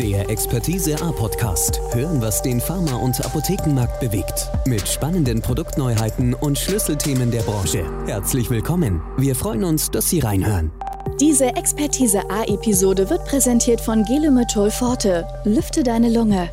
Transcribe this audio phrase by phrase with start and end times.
[0.00, 1.78] Der Expertise A Podcast.
[1.92, 4.48] Hören, was den Pharma- und Apothekenmarkt bewegt.
[4.66, 7.84] Mit spannenden Produktneuheiten und Schlüsselthemen der Branche.
[8.06, 9.02] Herzlich willkommen.
[9.18, 10.72] Wir freuen uns, dass Sie reinhören.
[11.20, 15.26] Diese Expertise A-Episode wird präsentiert von Gelomethol Forte.
[15.44, 16.48] Lüfte deine Lunge.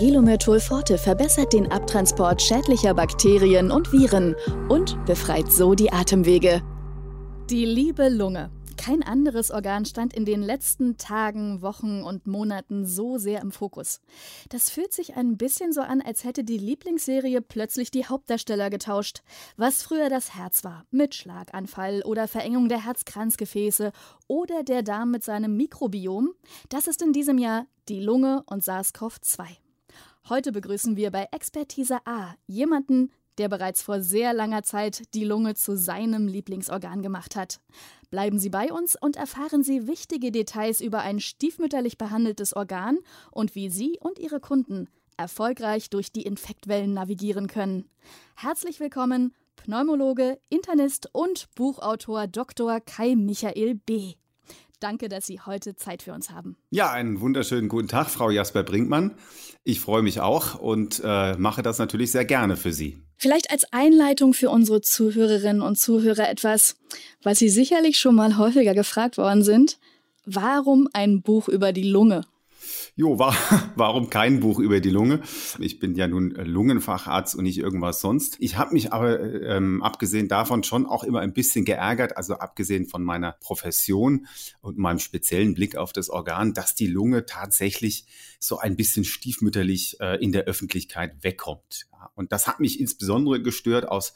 [0.00, 4.34] Gelomethol Forte verbessert den Abtransport schädlicher Bakterien und Viren
[4.68, 6.62] und befreit so die Atemwege.
[7.48, 8.50] Die liebe Lunge.
[8.78, 14.00] Kein anderes Organ stand in den letzten Tagen, Wochen und Monaten so sehr im Fokus.
[14.50, 19.22] Das fühlt sich ein bisschen so an, als hätte die Lieblingsserie plötzlich die Hauptdarsteller getauscht.
[19.56, 23.92] Was früher das Herz war, mit Schlaganfall oder Verengung der Herzkranzgefäße
[24.28, 26.30] oder der Darm mit seinem Mikrobiom,
[26.68, 29.44] das ist in diesem Jahr die Lunge und SARS-CoV-2.
[30.28, 35.54] Heute begrüßen wir bei Expertise A jemanden, der bereits vor sehr langer Zeit die Lunge
[35.54, 37.60] zu seinem Lieblingsorgan gemacht hat.
[38.10, 42.98] Bleiben Sie bei uns und erfahren Sie wichtige Details über ein stiefmütterlich behandeltes Organ
[43.30, 47.84] und wie Sie und Ihre Kunden erfolgreich durch die Infektwellen navigieren können.
[48.34, 52.80] Herzlich willkommen, Pneumologe, Internist und Buchautor Dr.
[52.80, 54.14] Kai Michael B.
[54.80, 56.56] Danke, dass Sie heute Zeit für uns haben.
[56.70, 59.16] Ja, einen wunderschönen guten Tag, Frau Jasper Brinkmann.
[59.64, 63.02] Ich freue mich auch und äh, mache das natürlich sehr gerne für Sie.
[63.16, 66.76] Vielleicht als Einleitung für unsere Zuhörerinnen und Zuhörer etwas,
[67.22, 69.78] was Sie sicherlich schon mal häufiger gefragt worden sind.
[70.24, 72.22] Warum ein Buch über die Lunge?
[72.96, 73.36] Jo, war,
[73.76, 75.20] warum kein Buch über die Lunge?
[75.58, 78.36] Ich bin ja nun Lungenfacharzt und nicht irgendwas sonst.
[78.40, 82.86] Ich habe mich aber ähm, abgesehen davon schon auch immer ein bisschen geärgert, also abgesehen
[82.86, 84.26] von meiner Profession
[84.60, 88.06] und meinem speziellen Blick auf das Organ, dass die Lunge tatsächlich
[88.40, 91.88] so ein bisschen stiefmütterlich äh, in der Öffentlichkeit wegkommt.
[92.14, 94.14] Und das hat mich insbesondere gestört aus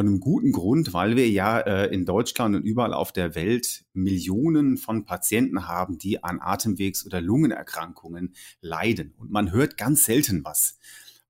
[0.00, 4.76] einem guten Grund, weil wir ja äh, in Deutschland und überall auf der Welt Millionen
[4.76, 9.14] von Patienten haben, die an Atemwegs- oder Lungenerkrankungen leiden.
[9.16, 10.78] Und man hört ganz selten was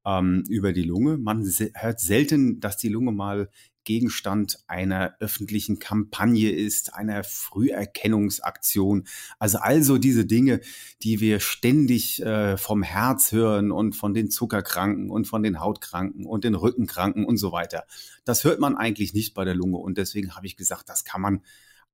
[0.04, 1.18] ähm, über die Lunge.
[1.18, 3.48] Man hört selten, dass die Lunge mal
[3.84, 9.04] Gegenstand einer öffentlichen Kampagne ist, einer Früherkennungsaktion.
[9.38, 10.60] Also also diese Dinge,
[11.02, 16.26] die wir ständig äh, vom Herz hören und von den Zuckerkranken und von den Hautkranken
[16.26, 17.84] und den Rückenkranken und so weiter.
[18.24, 21.20] Das hört man eigentlich nicht bei der Lunge und deswegen habe ich gesagt, das kann
[21.20, 21.42] man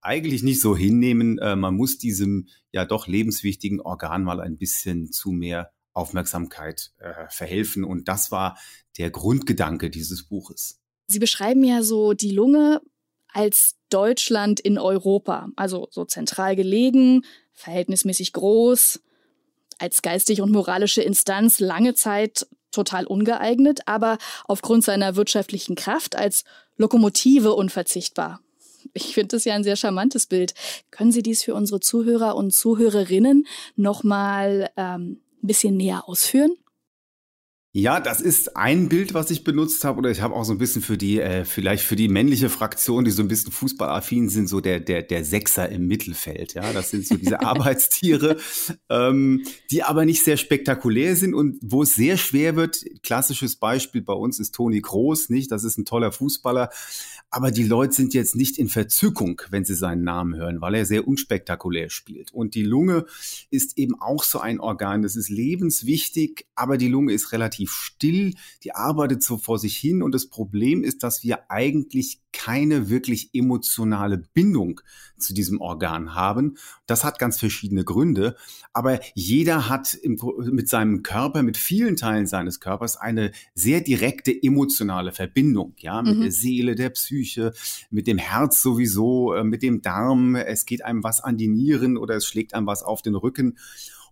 [0.01, 1.39] eigentlich nicht so hinnehmen.
[1.39, 7.27] Äh, man muss diesem ja doch lebenswichtigen Organ mal ein bisschen zu mehr Aufmerksamkeit äh,
[7.29, 7.85] verhelfen.
[7.85, 8.59] Und das war
[8.99, 10.81] der Grundgedanke dieses Buches.
[11.11, 12.81] Sie beschreiben ja so die Lunge
[13.33, 19.01] als Deutschland in Europa, also so zentral gelegen, verhältnismäßig groß,
[19.79, 26.45] als geistig und moralische Instanz lange Zeit total ungeeignet, aber aufgrund seiner wirtschaftlichen Kraft als
[26.77, 28.41] Lokomotive unverzichtbar.
[28.95, 30.55] Ich finde das ja ein sehr charmantes Bild.
[30.93, 36.57] Können Sie dies für unsere Zuhörer und Zuhörerinnen nochmal ähm, ein bisschen näher ausführen?
[37.73, 40.59] Ja, das ist ein Bild, was ich benutzt habe, oder ich habe auch so ein
[40.59, 44.49] bisschen für die, äh, vielleicht für die männliche Fraktion, die so ein bisschen fußballaffin sind,
[44.49, 46.55] so der, der, der Sechser im Mittelfeld.
[46.55, 48.39] Ja, das sind so diese Arbeitstiere,
[48.89, 52.85] ähm, die aber nicht sehr spektakulär sind und wo es sehr schwer wird.
[53.05, 55.53] Klassisches Beispiel bei uns ist Toni Groß, nicht?
[55.53, 56.71] Das ist ein toller Fußballer,
[57.31, 60.85] aber die Leute sind jetzt nicht in Verzückung, wenn sie seinen Namen hören, weil er
[60.85, 62.33] sehr unspektakulär spielt.
[62.33, 63.07] Und die Lunge
[63.51, 68.35] ist eben auch so ein Organ, das ist lebenswichtig, aber die Lunge ist relativ still,
[68.65, 73.31] die arbeitet so vor sich hin und das Problem ist, dass wir eigentlich keine wirklich
[73.35, 74.81] emotionale Bindung
[75.19, 76.57] zu diesem Organ haben.
[76.87, 78.37] Das hat ganz verschiedene Gründe,
[78.73, 80.19] aber jeder hat im,
[80.51, 86.17] mit seinem Körper, mit vielen Teilen seines Körpers eine sehr direkte emotionale Verbindung, ja, mit
[86.17, 86.23] mhm.
[86.23, 87.53] der Seele, der Psyche,
[87.91, 90.37] mit dem Herz sowieso, äh, mit dem Darm.
[90.37, 93.59] Es geht einem was an die Nieren oder es schlägt einem was auf den Rücken.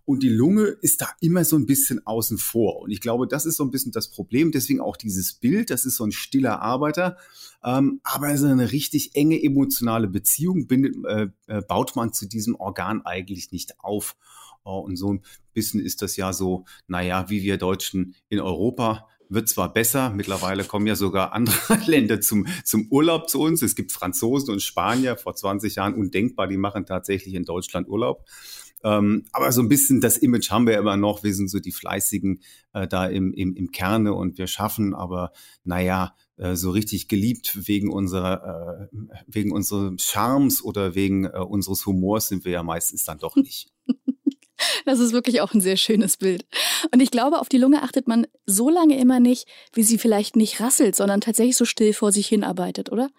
[0.09, 2.79] Und die Lunge ist da immer so ein bisschen außen vor.
[2.79, 4.51] Und ich glaube, das ist so ein bisschen das Problem.
[4.51, 7.17] Deswegen auch dieses Bild, das ist so ein stiller Arbeiter.
[7.63, 12.55] Ähm, aber so eine richtig enge emotionale Beziehung bindet, äh, äh, baut man zu diesem
[12.55, 14.15] Organ eigentlich nicht auf.
[14.63, 15.21] Oh, und so ein
[15.53, 20.63] bisschen ist das ja so, naja, wie wir Deutschen in Europa wird zwar besser, mittlerweile
[20.63, 21.55] kommen ja sogar andere
[21.85, 23.61] Länder zum, zum Urlaub zu uns.
[23.61, 28.25] Es gibt Franzosen und Spanier, vor 20 Jahren undenkbar, die machen tatsächlich in Deutschland Urlaub.
[28.83, 31.23] Ähm, aber so ein bisschen das Image haben wir immer noch.
[31.23, 32.41] Wir sind so die Fleißigen
[32.73, 35.31] äh, da im, im, im Kerne und wir schaffen, aber
[35.63, 38.97] naja, äh, so richtig geliebt wegen unserer, äh,
[39.27, 43.71] wegen unseres Charmes oder wegen äh, unseres Humors sind wir ja meistens dann doch nicht.
[44.85, 46.45] Das ist wirklich auch ein sehr schönes Bild.
[46.93, 50.35] Und ich glaube, auf die Lunge achtet man so lange immer nicht, wie sie vielleicht
[50.35, 53.09] nicht rasselt, sondern tatsächlich so still vor sich hin arbeitet, oder?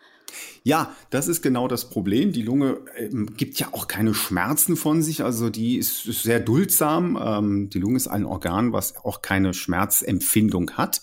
[0.63, 2.33] Ja, das ist genau das Problem.
[2.33, 6.41] Die Lunge ähm, gibt ja auch keine Schmerzen von sich, also die ist, ist sehr
[6.41, 7.19] duldsam.
[7.23, 11.01] Ähm, die Lunge ist ein Organ, was auch keine Schmerzempfindung hat.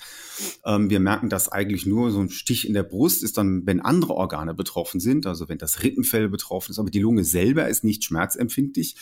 [0.63, 3.81] Ähm, wir merken das eigentlich nur, so ein Stich in der Brust ist dann, wenn
[3.81, 7.83] andere Organe betroffen sind, also wenn das Rippenfell betroffen ist, aber die Lunge selber ist
[7.83, 8.95] nicht schmerzempfindlich.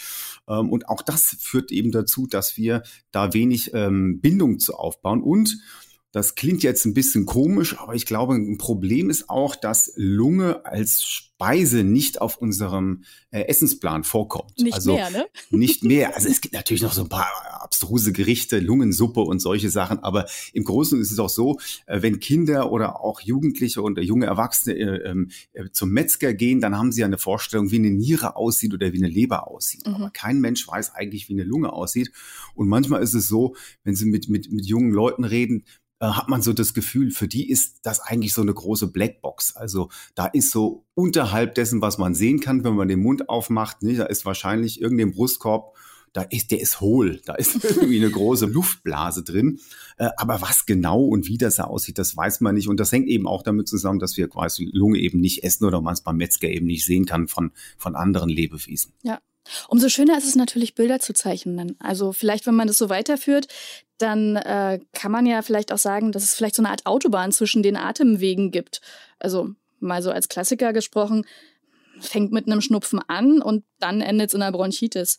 [0.48, 5.22] Ähm, und auch das führt eben dazu, dass wir da wenig ähm, Bindung zu aufbauen
[5.22, 5.58] und
[6.16, 10.66] das klingt jetzt ein bisschen komisch, aber ich glaube, ein Problem ist auch, dass Lunge
[10.66, 14.58] als Speise nicht auf unserem äh, Essensplan vorkommt.
[14.58, 15.26] Nicht also mehr, ne?
[15.50, 16.16] Nicht mehr.
[16.16, 17.28] Also es gibt natürlich noch so ein paar
[17.60, 22.22] abstruse Gerichte, Lungensuppe und solche Sachen, aber im Großen ist es auch so, äh, wenn
[22.22, 26.94] Kinder oder auch Jugendliche und junge Erwachsene äh, ähm, äh, zum Metzger gehen, dann haben
[26.94, 29.86] sie eine Vorstellung, wie eine Niere aussieht oder wie eine Leber aussieht.
[29.86, 29.96] Mhm.
[29.96, 32.14] Aber kein Mensch weiß eigentlich, wie eine Lunge aussieht.
[32.54, 35.66] Und manchmal ist es so, wenn sie mit, mit, mit jungen Leuten reden,
[36.00, 39.56] äh, hat man so das Gefühl, für die ist das eigentlich so eine große Blackbox.
[39.56, 43.82] Also da ist so unterhalb dessen, was man sehen kann, wenn man den Mund aufmacht,
[43.82, 45.76] ne, da ist wahrscheinlich irgendein Brustkorb,
[46.12, 49.60] da ist, der ist hohl, da ist irgendwie eine große Luftblase drin.
[49.98, 52.68] Äh, aber was genau und wie das aussieht, das weiß man nicht.
[52.68, 55.82] Und das hängt eben auch damit zusammen, dass wir quasi Lunge eben nicht essen oder
[55.82, 58.94] man es beim Metzger eben nicht sehen kann von, von anderen Lebewesen.
[59.04, 59.20] Ja,
[59.68, 61.76] Umso schöner ist es natürlich, Bilder zu zeichnen.
[61.80, 63.48] Also vielleicht, wenn man das so weiterführt,
[63.98, 67.32] dann äh, kann man ja vielleicht auch sagen, dass es vielleicht so eine Art Autobahn
[67.32, 68.82] zwischen den Atemwegen gibt.
[69.20, 71.26] Also mal so als Klassiker gesprochen,
[72.00, 75.18] fängt mit einem Schnupfen an und dann endet es in einer Bronchitis.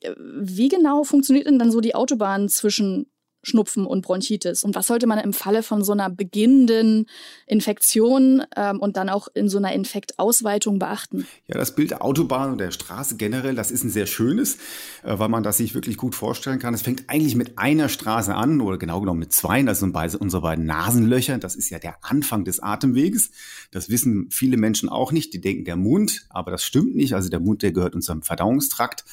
[0.00, 3.06] Äh, wie genau funktioniert denn dann so die Autobahn zwischen
[3.42, 4.64] Schnupfen und Bronchitis.
[4.64, 7.06] Und was sollte man im Falle von so einer beginnenden
[7.46, 11.26] Infektion ähm, und dann auch in so einer Infektausweitung beachten?
[11.46, 14.56] Ja, das Bild der Autobahn und der Straße generell, das ist ein sehr schönes,
[15.02, 16.74] äh, weil man das sich wirklich gut vorstellen kann.
[16.74, 19.62] Es fängt eigentlich mit einer Straße an oder genau genommen mit zwei.
[19.62, 21.38] Das sind unsere beiden Nasenlöcher.
[21.38, 23.30] Das ist ja der Anfang des Atemweges.
[23.70, 25.32] Das wissen viele Menschen auch nicht.
[25.34, 27.14] Die denken der Mund, aber das stimmt nicht.
[27.14, 29.04] Also der Mund, der gehört unserem Verdauungstrakt.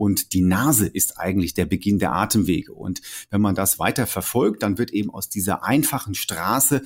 [0.00, 2.72] Und die Nase ist eigentlich der Beginn der Atemwege.
[2.72, 6.80] Und wenn man das weiter verfolgt, dann wird eben aus dieser einfachen Straße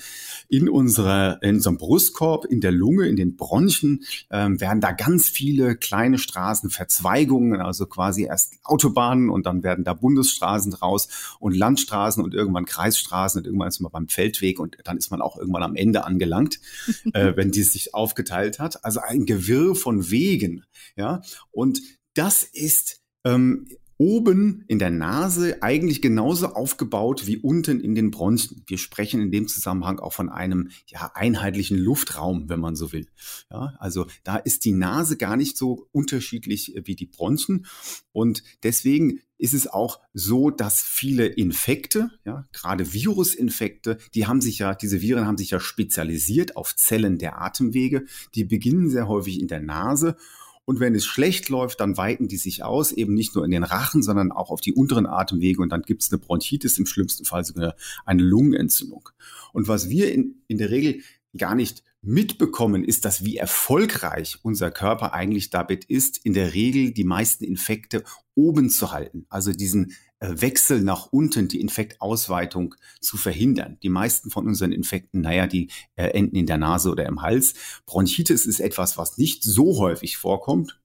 [0.48, 4.02] in, unserer, in unserem Brustkorb, in der Lunge, in den Bronchien,
[4.32, 9.84] ähm, werden da ganz viele kleine Straßen, Verzweigungen, also quasi erst Autobahnen und dann werden
[9.84, 11.06] da Bundesstraßen draus
[11.38, 15.22] und Landstraßen und irgendwann Kreisstraßen und irgendwann ist man beim Feldweg und dann ist man
[15.22, 16.58] auch irgendwann am Ende angelangt,
[17.12, 18.84] äh, wenn die sich aufgeteilt hat.
[18.84, 20.64] Also ein Gewirr von Wegen,
[20.96, 21.22] ja.
[21.52, 21.80] Und
[22.14, 23.66] das ist ähm,
[23.96, 28.62] oben in der Nase eigentlich genauso aufgebaut wie unten in den Bronchien.
[28.66, 33.06] Wir sprechen in dem Zusammenhang auch von einem ja, einheitlichen Luftraum, wenn man so will.
[33.50, 37.66] Ja, also da ist die Nase gar nicht so unterschiedlich wie die Bronchien
[38.12, 44.58] und deswegen ist es auch so, dass viele Infekte, ja, gerade Virusinfekte, die haben sich
[44.58, 48.04] ja, diese Viren haben sich ja spezialisiert auf Zellen der Atemwege.
[48.34, 50.16] Die beginnen sehr häufig in der Nase
[50.66, 53.64] und wenn es schlecht läuft, dann weiten die sich aus, eben nicht nur in den
[53.64, 55.60] Rachen, sondern auch auf die unteren Atemwege.
[55.60, 57.74] Und dann gibt es eine Bronchitis, im schlimmsten Fall sogar
[58.06, 59.08] eine Lungenentzündung.
[59.52, 61.02] Und was wir in, in der Regel
[61.36, 66.92] gar nicht mitbekommen, ist, dass wie erfolgreich unser Körper eigentlich damit ist, in der Regel
[66.92, 68.04] die meisten Infekte
[68.34, 69.26] oben zu halten.
[69.28, 73.78] Also diesen äh, Wechsel nach unten, die Infektausweitung zu verhindern.
[73.82, 77.54] Die meisten von unseren Infekten, naja, die äh, enden in der Nase oder im Hals.
[77.86, 80.80] Bronchitis ist etwas, was nicht so häufig vorkommt.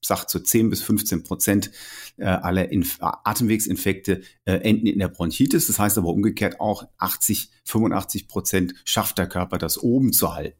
[0.00, 1.70] Sagt so 10 bis 15 Prozent
[2.16, 5.66] äh, aller Inf Atemwegsinfekte enden in der Bronchitis.
[5.66, 10.58] Das heißt aber umgekehrt auch 80, 85 Prozent schafft der Körper das oben zu halten.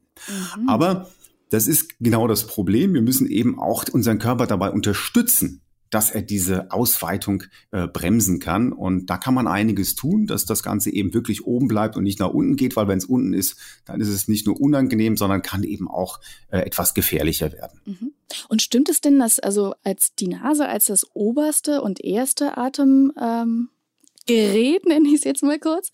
[0.59, 0.69] Mhm.
[0.69, 1.09] Aber
[1.51, 2.95] das ist genau das Problem.
[2.95, 8.73] Wir müssen eben auch unseren Körper dabei unterstützen, dass er diese Ausweitung äh, bremsen kann.
[8.73, 12.19] Und da kann man einiges tun, dass das Ganze eben wirklich oben bleibt und nicht
[12.19, 15.43] nach unten geht, weil wenn es unten ist, dann ist es nicht nur unangenehm, sondern
[15.43, 17.81] kann eben auch äh, etwas gefährlicher werden.
[17.85, 18.13] Mhm.
[18.49, 23.69] Und stimmt es denn, dass also als die Nase als das oberste und erste Atemgerät,
[24.29, 25.91] ähm, nenne ich es jetzt mal kurz,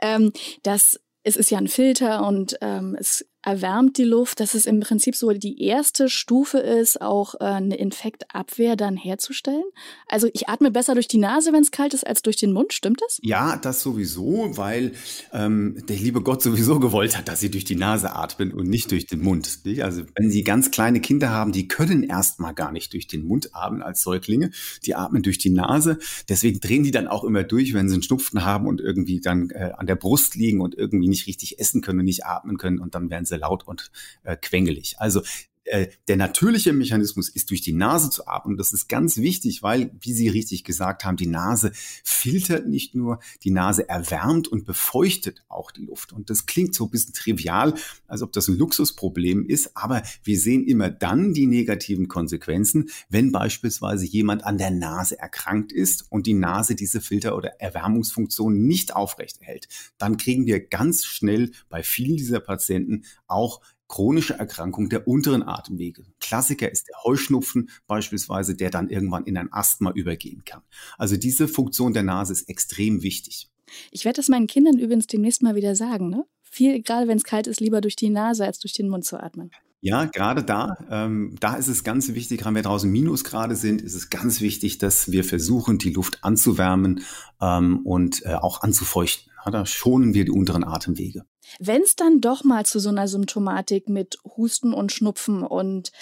[0.00, 0.32] ähm,
[0.62, 4.80] dass es ist ja ein Filter und ähm, es erwärmt die Luft, dass es im
[4.80, 9.64] Prinzip so die erste Stufe ist, auch äh, eine Infektabwehr dann herzustellen.
[10.06, 12.74] Also ich atme besser durch die Nase, wenn es kalt ist, als durch den Mund.
[12.74, 13.18] Stimmt das?
[13.22, 14.92] Ja, das sowieso, weil
[15.32, 18.90] ähm, der liebe Gott sowieso gewollt hat, dass sie durch die Nase atmen und nicht
[18.90, 19.60] durch den Mund.
[19.80, 23.54] Also wenn Sie ganz kleine Kinder haben, die können erstmal gar nicht durch den Mund
[23.54, 24.50] atmen als Säuglinge.
[24.84, 25.98] Die atmen durch die Nase.
[26.28, 29.48] Deswegen drehen die dann auch immer durch, wenn sie einen Schnupfen haben und irgendwie dann
[29.50, 32.78] äh, an der Brust liegen und irgendwie nicht richtig essen können und nicht atmen können
[32.78, 33.90] und dann werden sie laut und
[34.24, 34.96] äh, quengelig.
[34.98, 35.22] Also
[35.68, 38.56] äh, der natürliche Mechanismus ist durch die Nase zu atmen.
[38.56, 41.72] Das ist ganz wichtig, weil, wie Sie richtig gesagt haben, die Nase
[42.02, 46.12] filtert nicht nur, die Nase erwärmt und befeuchtet auch die Luft.
[46.12, 47.74] Und das klingt so ein bisschen trivial,
[48.06, 53.30] als ob das ein Luxusproblem ist, aber wir sehen immer dann die negativen Konsequenzen, wenn
[53.32, 58.96] beispielsweise jemand an der Nase erkrankt ist und die Nase diese Filter- oder Erwärmungsfunktion nicht
[58.96, 59.68] aufrechterhält.
[59.98, 66.04] Dann kriegen wir ganz schnell bei vielen dieser Patienten auch chronische Erkrankung der unteren Atemwege.
[66.20, 70.62] Klassiker ist der Heuschnupfen beispielsweise, der dann irgendwann in ein Asthma übergehen kann.
[70.98, 73.48] Also diese Funktion der Nase ist extrem wichtig.
[73.90, 76.10] Ich werde das meinen Kindern übrigens demnächst mal wieder sagen.
[76.10, 76.24] Ne?
[76.42, 79.22] Viel, gerade wenn es kalt ist, lieber durch die Nase als durch den Mund zu
[79.22, 79.50] atmen.
[79.80, 83.94] Ja, gerade da, ähm, da ist es ganz wichtig, wenn wir draußen Minusgrade sind, ist
[83.94, 87.02] es ganz wichtig, dass wir versuchen, die Luft anzuwärmen
[87.40, 89.27] ähm, und äh, auch anzufeuchten.
[89.50, 91.24] Da schonen wir die unteren Atemwege.
[91.58, 95.92] Wenn es dann doch mal zu so einer Symptomatik mit Husten und Schnupfen und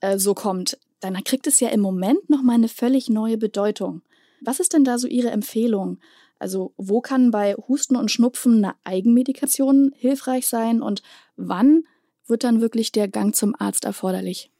[0.00, 4.02] äh, so kommt, dann kriegt es ja im Moment noch mal eine völlig neue Bedeutung.
[4.40, 5.98] Was ist denn da so Ihre Empfehlung?
[6.38, 11.02] Also wo kann bei Husten und Schnupfen eine Eigenmedikation hilfreich sein und
[11.36, 11.84] wann
[12.26, 14.50] wird dann wirklich der Gang zum Arzt erforderlich?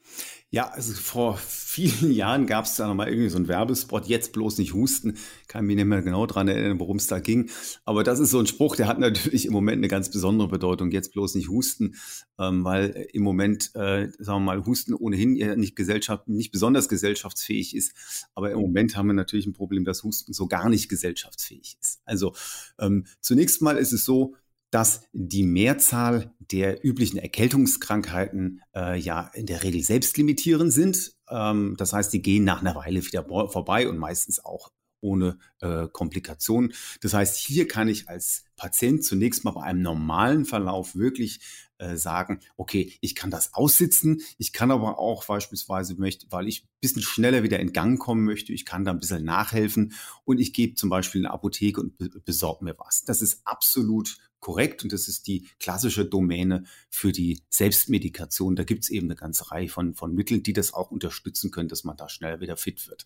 [0.51, 4.57] Ja, also vor vielen Jahren gab es da nochmal irgendwie so einen Werbespot, jetzt bloß
[4.57, 5.15] nicht husten.
[5.47, 7.51] Kann mich nicht mehr genau dran erinnern, worum es da ging.
[7.85, 10.89] Aber das ist so ein Spruch, der hat natürlich im Moment eine ganz besondere Bedeutung,
[10.89, 11.95] jetzt bloß nicht husten,
[12.39, 17.75] ähm, weil im Moment, äh, sagen wir mal, Husten ohnehin nicht Gesellschaft, nicht besonders gesellschaftsfähig
[17.75, 18.27] ist.
[18.33, 22.01] Aber im Moment haben wir natürlich ein Problem, dass Husten so gar nicht gesellschaftsfähig ist.
[22.05, 22.33] Also
[22.79, 24.35] ähm, zunächst mal ist es so,
[24.71, 31.13] dass die Mehrzahl der üblichen Erkältungskrankheiten äh, ja in der Regel selbstlimitierend sind.
[31.29, 34.71] Ähm, das heißt, die gehen nach einer Weile wieder vorbei und meistens auch
[35.01, 36.73] ohne äh, Komplikationen.
[37.01, 41.39] Das heißt, hier kann ich als Patient zunächst mal bei einem normalen Verlauf wirklich
[41.77, 46.63] äh, sagen, okay, ich kann das aussitzen, ich kann aber auch beispielsweise, möchte, weil ich
[46.63, 49.93] ein bisschen schneller wieder in Gang kommen möchte, ich kann da ein bisschen nachhelfen
[50.25, 53.05] und ich gebe zum Beispiel in eine Apotheke und be besorge mir was.
[53.05, 58.55] Das ist absolut korrekt und das ist die klassische Domäne für die Selbstmedikation.
[58.55, 61.69] Da gibt es eben eine ganze Reihe von, von Mitteln, die das auch unterstützen können,
[61.69, 63.05] dass man da schnell wieder fit wird.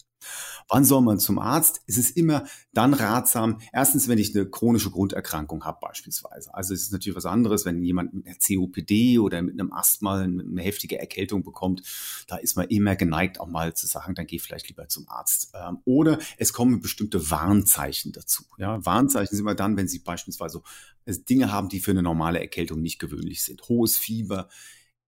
[0.70, 1.82] Wann soll man zum Arzt?
[1.88, 6.54] Es ist immer dann ratsam, erstens, wenn ich eine chronische Grunderkrankung habe beispielsweise.
[6.54, 10.22] Also es ist natürlich was anderes, wenn jemand mit einer COPD oder mit einem Asthma
[10.22, 11.82] eine heftige Erkältung bekommt,
[12.28, 15.52] da ist man immer geneigt auch mal zu sagen, dann geh vielleicht lieber zum Arzt.
[15.54, 18.44] Ähm, oder es kommen bestimmte Warnzeichen dazu.
[18.58, 20.62] Ja, Warnzeichen sind immer dann, wenn Sie beispielsweise
[21.06, 23.68] Dinge haben, die für eine normale Erkältung nicht gewöhnlich sind.
[23.70, 24.50] Hohes Fieber,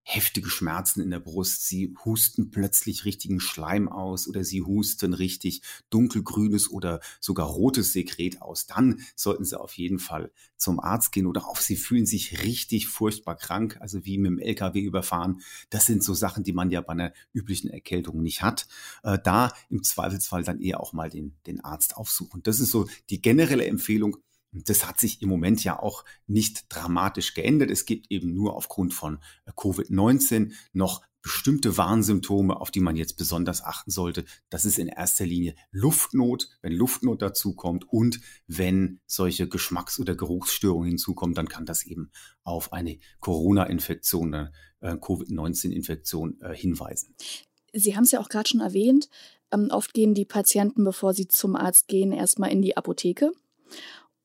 [0.08, 5.62] heftige Schmerzen in der Brust, sie husten plötzlich richtigen Schleim aus oder sie husten richtig
[5.90, 11.26] dunkelgrünes oder sogar rotes Sekret aus, dann sollten sie auf jeden Fall zum Arzt gehen
[11.26, 15.40] oder auch sie fühlen sich richtig furchtbar krank, also wie mit dem LKW überfahren.
[15.70, 18.68] Das sind so Sachen, die man ja bei einer üblichen Erkältung nicht hat.
[19.02, 22.44] Äh, da im Zweifelsfall dann eher auch mal den, den Arzt aufsuchen.
[22.44, 24.18] Das ist so die generelle Empfehlung
[24.52, 27.70] das hat sich im Moment ja auch nicht dramatisch geändert.
[27.70, 33.16] Es gibt eben nur aufgrund von äh, Covid-19 noch bestimmte Warnsymptome, auf die man jetzt
[33.16, 34.24] besonders achten sollte.
[34.48, 40.90] Das ist in erster Linie Luftnot, wenn Luftnot dazukommt und wenn solche Geschmacks- oder Geruchsstörungen
[40.90, 42.12] hinzukommen, dann kann das eben
[42.44, 47.16] auf eine Corona-Infektion, eine äh, Covid-19-Infektion äh, hinweisen.
[47.72, 49.08] Sie haben es ja auch gerade schon erwähnt.
[49.50, 53.32] Ähm, oft gehen die Patienten, bevor sie zum Arzt gehen, erstmal in die Apotheke.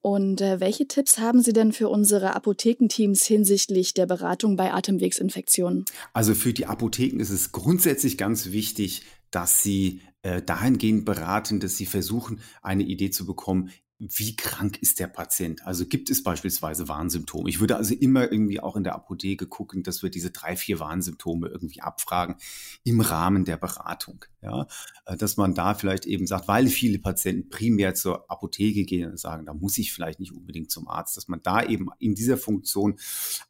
[0.01, 5.85] Und äh, welche Tipps haben Sie denn für unsere Apothekenteams hinsichtlich der Beratung bei Atemwegsinfektionen?
[6.13, 11.77] Also für die Apotheken ist es grundsätzlich ganz wichtig, dass sie äh, dahingehend beraten, dass
[11.77, 13.69] sie versuchen, eine Idee zu bekommen,
[14.01, 15.63] wie krank ist der Patient?
[15.67, 17.47] Also gibt es beispielsweise Warnsymptome?
[17.49, 20.79] Ich würde also immer irgendwie auch in der Apotheke gucken, dass wir diese drei, vier
[20.79, 22.35] Warnsymptome irgendwie abfragen
[22.83, 24.25] im Rahmen der Beratung.
[24.41, 24.65] Ja,
[25.05, 29.19] äh, dass man da vielleicht eben sagt, weil viele Patienten primär zur Apotheke gehen und
[29.19, 32.37] sagen, da muss ich vielleicht nicht unbedingt zum Arzt, dass man da eben in dieser
[32.37, 32.97] Funktion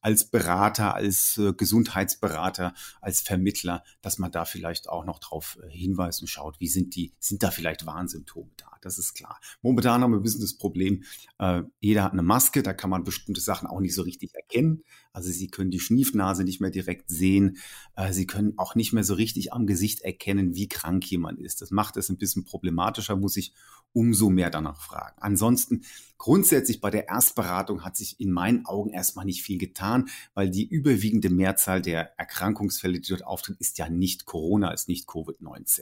[0.01, 5.70] als Berater, als äh, Gesundheitsberater, als Vermittler, dass man da vielleicht auch noch drauf äh,
[5.70, 8.71] hinweist und schaut, wie sind die, sind da vielleicht Warnsymptome da?
[8.82, 9.40] Das ist klar.
[9.62, 11.04] Momentan haben wir ein bisschen das Problem,
[11.40, 14.84] äh, jeder hat eine Maske, da kann man bestimmte Sachen auch nicht so richtig erkennen.
[15.14, 17.58] Also Sie können die Schniefnase nicht mehr direkt sehen.
[17.96, 21.62] Äh, Sie können auch nicht mehr so richtig am Gesicht erkennen, wie krank jemand ist.
[21.62, 23.54] Das macht es ein bisschen problematischer, muss ich
[23.94, 25.18] umso mehr danach fragen.
[25.20, 25.84] Ansonsten
[26.18, 30.68] grundsätzlich bei der Erstberatung hat sich in meinen Augen erstmal nicht viel getan, weil die
[30.68, 35.82] überwiegende Mehrzahl der Erkrankungsfälle, die dort auftreten, ist ja nicht Corona, ist nicht Covid-19.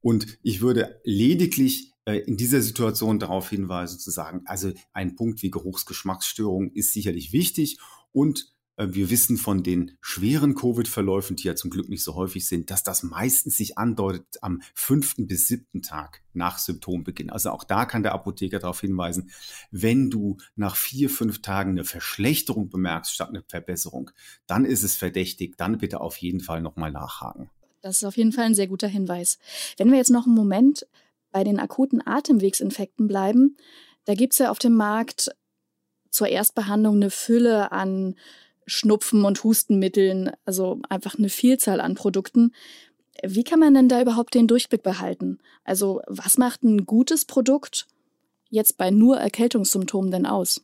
[0.00, 5.50] Und ich würde lediglich in dieser Situation darauf hinweisen zu sagen, also ein Punkt wie
[5.50, 7.78] Geruchsgeschmacksstörung ist sicherlich wichtig
[8.10, 12.46] und äh, wir wissen von den schweren Covid-Verläufen, die ja zum Glück nicht so häufig
[12.46, 17.30] sind, dass das meistens sich andeutet am fünften bis siebten Tag nach Symptombeginn.
[17.30, 19.30] Also auch da kann der Apotheker darauf hinweisen,
[19.70, 24.10] wenn du nach vier, fünf Tagen eine Verschlechterung bemerkst statt eine Verbesserung,
[24.46, 27.50] dann ist es verdächtig, dann bitte auf jeden Fall nochmal nachhaken.
[27.82, 29.38] Das ist auf jeden Fall ein sehr guter Hinweis.
[29.76, 30.86] Wenn wir jetzt noch einen Moment
[31.32, 33.56] bei den akuten Atemwegsinfekten bleiben,
[34.04, 35.30] da gibt es ja auf dem Markt
[36.10, 38.16] zur Erstbehandlung eine Fülle an
[38.66, 42.52] Schnupfen- und Hustenmitteln, also einfach eine Vielzahl an Produkten.
[43.22, 45.38] Wie kann man denn da überhaupt den Durchblick behalten?
[45.64, 47.86] Also was macht ein gutes Produkt
[48.50, 50.62] jetzt bei nur Erkältungssymptomen denn aus?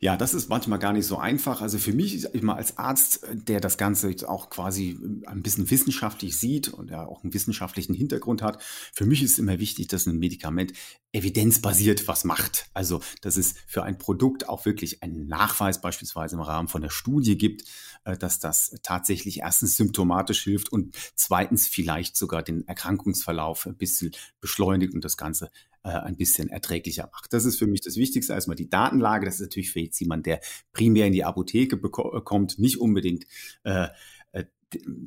[0.00, 1.60] Ja, das ist manchmal gar nicht so einfach.
[1.60, 5.70] Also für mich, ich mal als Arzt, der das Ganze jetzt auch quasi ein bisschen
[5.70, 10.06] wissenschaftlich sieht und ja auch einen wissenschaftlichen Hintergrund hat, für mich ist immer wichtig, dass
[10.06, 10.72] ein Medikament
[11.12, 12.66] evidenzbasiert was macht.
[12.74, 16.90] Also, dass es für ein Produkt auch wirklich einen Nachweis beispielsweise im Rahmen von der
[16.90, 17.64] Studie gibt,
[18.04, 24.12] äh, dass das tatsächlich erstens symptomatisch hilft und zweitens vielleicht sogar den Erkrankungsverlauf ein bisschen
[24.40, 25.50] beschleunigt und das Ganze
[25.84, 27.32] äh, ein bisschen erträglicher macht.
[27.32, 28.32] Das ist für mich das Wichtigste.
[28.32, 29.26] Erstmal die Datenlage.
[29.26, 30.40] Das ist natürlich für jetzt jemand, der
[30.72, 33.26] primär in die Apotheke kommt, nicht unbedingt
[33.64, 33.88] äh,
[34.32, 34.44] äh,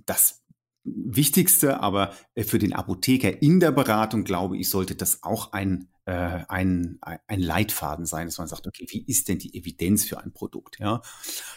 [0.06, 0.44] das
[0.84, 5.97] Wichtigste, aber für den Apotheker in der Beratung, glaube ich, sollte das auch ein äh,
[6.12, 10.32] ein, ein Leitfaden sein, dass man sagt, okay, wie ist denn die Evidenz für ein
[10.32, 10.80] Produkt?
[10.80, 11.02] Ja,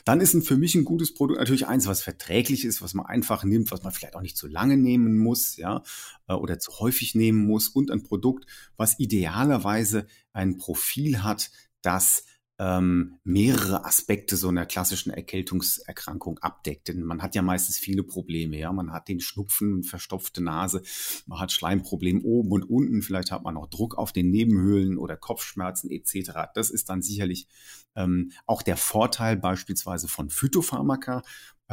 [0.04, 3.06] dann ist ein, für mich ein gutes Produkt natürlich eins, was verträglich ist, was man
[3.06, 5.82] einfach nimmt, was man vielleicht auch nicht zu lange nehmen muss, ja,
[6.26, 11.50] äh, oder zu häufig nehmen muss und ein Produkt, was idealerweise ein Profil hat,
[11.82, 12.24] das
[12.60, 16.88] ähm, mehrere Aspekte so einer klassischen Erkältungserkrankung abdeckt.
[16.88, 18.58] Denn man hat ja meistens viele Probleme.
[18.58, 20.82] Ja, man hat den Schnupfen, verstopfte Nase,
[21.26, 23.00] man hat Schleimprobleme oben und unten.
[23.00, 26.32] Vielleicht hat man auch Druck auf den Nebenhöhlen oder Kopfschmerzen etc.
[26.54, 27.48] Das ist dann sicherlich
[27.96, 31.22] ähm, auch der Vorteil beispielsweise von Phytopharmaka,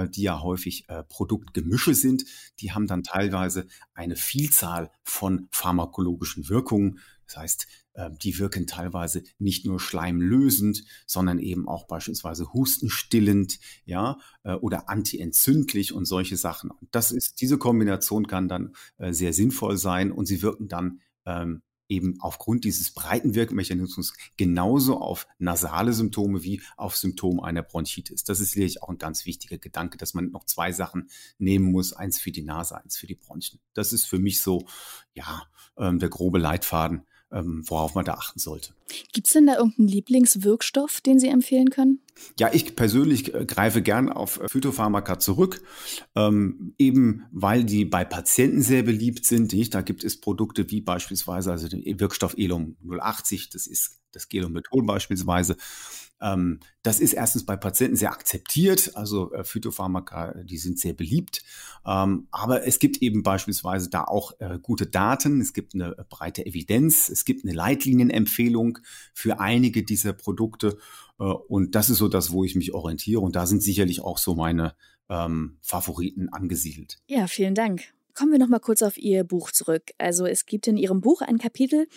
[0.09, 2.23] die ja häufig äh, Produktgemische sind.
[2.59, 3.65] Die haben dann teilweise
[3.95, 6.99] eine Vielzahl von pharmakologischen Wirkungen.
[7.27, 14.17] Das heißt, äh, die wirken teilweise nicht nur schleimlösend, sondern eben auch beispielsweise hustenstillend, ja,
[14.43, 16.71] äh, oder antientzündlich und solche Sachen.
[16.71, 21.01] Und das ist, diese Kombination kann dann äh, sehr sinnvoll sein und sie wirken dann
[21.25, 28.23] ähm, eben aufgrund dieses breiten Wirkmechanismus genauso auf nasale Symptome wie auf Symptome einer Bronchitis.
[28.23, 31.93] Das ist sicherlich auch ein ganz wichtiger Gedanke, dass man noch zwei Sachen nehmen muss,
[31.93, 33.59] eins für die Nase, eins für die Bronchien.
[33.73, 34.67] Das ist für mich so,
[35.13, 35.43] ja,
[35.77, 38.73] ähm, der grobe Leitfaden, ähm, worauf man da achten sollte.
[39.11, 41.99] Gibt es denn da irgendeinen Lieblingswirkstoff, den Sie empfehlen können?
[42.39, 45.61] Ja, ich persönlich äh, greife gern auf äh, Phytopharmaka zurück,
[46.15, 49.53] ähm, eben weil die bei Patienten sehr beliebt sind.
[49.53, 49.75] Nicht?
[49.75, 54.83] Da gibt es Produkte wie beispielsweise also den Wirkstoff Elum 080, das ist das Gelomethol
[54.85, 55.57] beispielsweise.
[56.19, 61.43] Ähm, das ist erstens bei Patienten sehr akzeptiert, also äh, Phytopharmaka, die sind sehr beliebt.
[61.85, 66.45] Ähm, aber es gibt eben beispielsweise da auch äh, gute Daten, es gibt eine breite
[66.45, 68.79] Evidenz, es gibt eine Leitlinienempfehlung
[69.13, 70.77] für einige dieser Produkte.
[71.19, 73.21] Äh, und das ist so das, wo ich mich orientiere.
[73.21, 74.73] Und da sind sicherlich auch so meine
[75.09, 76.99] ähm, Favoriten angesiedelt.
[77.07, 77.93] Ja, vielen Dank.
[78.17, 79.91] Kommen wir noch mal kurz auf Ihr Buch zurück.
[79.99, 81.87] Also es gibt in Ihrem Buch ein Kapitel,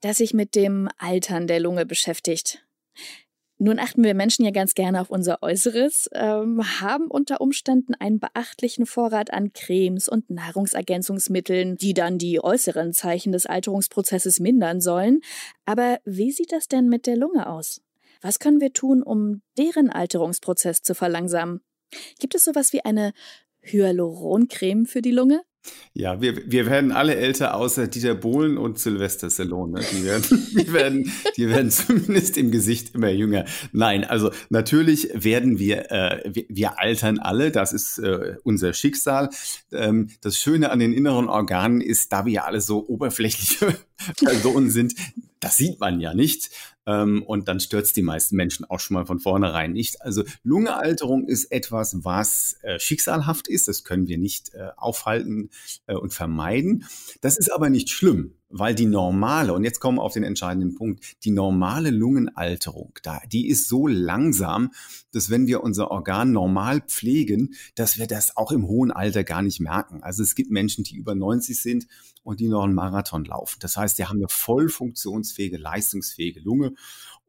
[0.00, 2.66] das sich mit dem Altern der Lunge beschäftigt.
[3.58, 8.18] Nun achten wir Menschen ja ganz gerne auf unser Äußeres, ähm, haben unter Umständen einen
[8.18, 15.20] beachtlichen Vorrat an Cremes und Nahrungsergänzungsmitteln, die dann die äußeren Zeichen des Alterungsprozesses mindern sollen.
[15.64, 17.82] Aber wie sieht das denn mit der Lunge aus?
[18.20, 21.60] Was können wir tun, um deren Alterungsprozess zu verlangsamen?
[22.18, 23.12] Gibt es sowas wie eine
[23.60, 25.42] Hyaluroncreme für die Lunge?
[25.94, 29.80] Ja, wir, wir werden alle älter, außer Dieter Bohlen und Sylvester Stallone.
[29.80, 29.86] Ne?
[29.92, 33.44] Die, werden, die, werden, die werden zumindest im Gesicht immer jünger.
[33.72, 37.50] Nein, also natürlich werden wir, äh, wir, wir altern alle.
[37.50, 39.30] Das ist äh, unser Schicksal.
[39.72, 43.76] Ähm, das Schöne an den inneren Organen ist, da wir ja alle so oberflächliche
[44.18, 44.94] Personen sind,
[45.40, 46.50] das sieht man ja nicht.
[46.86, 50.02] Ähm, und dann stürzt die meisten Menschen auch schon mal von vornherein nicht.
[50.02, 53.68] Also Lungenalterung ist etwas, was äh, schicksalhaft ist.
[53.68, 55.50] Das können wir nicht äh, aufhalten
[55.86, 56.84] äh, und vermeiden.
[57.20, 60.74] Das ist aber nicht schlimm weil die normale, und jetzt kommen wir auf den entscheidenden
[60.74, 62.98] Punkt, die normale Lungenalterung,
[63.30, 64.70] die ist so langsam,
[65.12, 69.42] dass wenn wir unser Organ normal pflegen, dass wir das auch im hohen Alter gar
[69.42, 70.02] nicht merken.
[70.02, 71.86] Also es gibt Menschen, die über 90 sind
[72.28, 73.56] und die noch einen Marathon laufen.
[73.60, 76.74] Das heißt, die haben eine voll funktionsfähige, leistungsfähige Lunge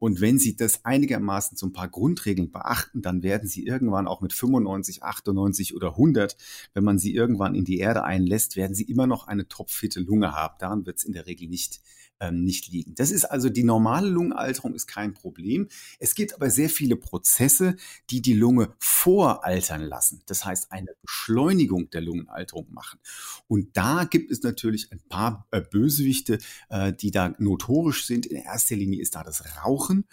[0.00, 4.22] und wenn Sie das einigermaßen so ein paar Grundregeln beachten, dann werden Sie irgendwann auch
[4.22, 6.38] mit 95, 98 oder 100,
[6.72, 10.32] wenn man Sie irgendwann in die Erde einlässt, werden Sie immer noch eine topfitte Lunge
[10.32, 10.56] haben.
[10.58, 11.82] Daran wird es in der Regel nicht
[12.20, 12.94] ähm, nicht liegen.
[12.94, 15.68] Das ist also die normale Lungenalterung ist kein Problem.
[15.98, 17.76] Es gibt aber sehr viele Prozesse,
[18.10, 20.22] die die Lunge voraltern lassen.
[20.26, 23.00] Das heißt, eine Beschleunigung der Lungenalterung machen.
[23.48, 28.26] Und da gibt es natürlich ein paar äh, Bösewichte, äh, die da notorisch sind.
[28.26, 30.04] In erster Linie ist da das Rauchen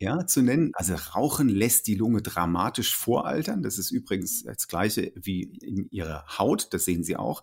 [0.00, 0.70] ja, zu nennen.
[0.74, 3.62] Also Rauchen lässt die Lunge dramatisch voraltern.
[3.62, 6.72] Das ist übrigens das gleiche wie in ihrer Haut.
[6.72, 7.42] Das sehen Sie auch.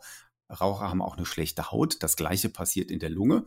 [0.50, 2.04] Raucher haben auch eine schlechte Haut.
[2.04, 3.46] Das gleiche passiert in der Lunge.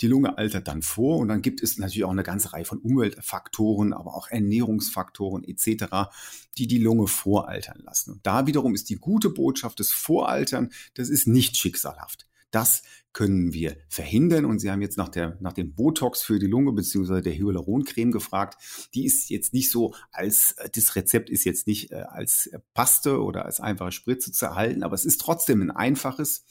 [0.00, 2.78] Die Lunge altert dann vor und dann gibt es natürlich auch eine ganze Reihe von
[2.78, 6.10] Umweltfaktoren, aber auch Ernährungsfaktoren etc.,
[6.58, 8.12] die die Lunge voraltern lassen.
[8.12, 12.26] Und da wiederum ist die gute Botschaft des Voraltern, das ist nicht schicksalhaft.
[12.50, 14.44] Das können wir verhindern.
[14.44, 18.12] Und Sie haben jetzt nach, der, nach dem Botox für die Lunge beziehungsweise der Hyaluroncreme
[18.12, 18.56] gefragt.
[18.94, 23.22] Die ist jetzt nicht so als, äh, das Rezept ist jetzt nicht äh, als Paste
[23.22, 26.44] oder als einfache Spritze zu erhalten, aber es ist trotzdem ein einfaches.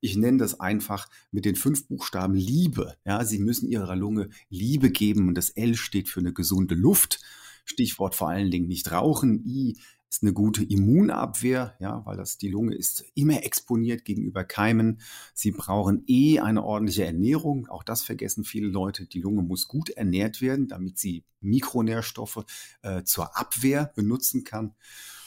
[0.00, 2.96] Ich nenne das einfach mit den fünf Buchstaben Liebe.
[3.04, 7.20] Ja, Sie müssen Ihrer Lunge Liebe geben und das L steht für eine gesunde Luft.
[7.64, 9.44] Stichwort vor allen Dingen nicht rauchen.
[9.44, 9.76] I
[10.16, 15.02] ist eine gute Immunabwehr, ja, weil das die Lunge ist immer exponiert gegenüber Keimen.
[15.34, 17.66] Sie brauchen eh eine ordentliche Ernährung.
[17.66, 19.04] Auch das vergessen viele Leute.
[19.04, 22.46] Die Lunge muss gut ernährt werden, damit sie Mikronährstoffe
[22.80, 24.74] äh, zur Abwehr benutzen kann.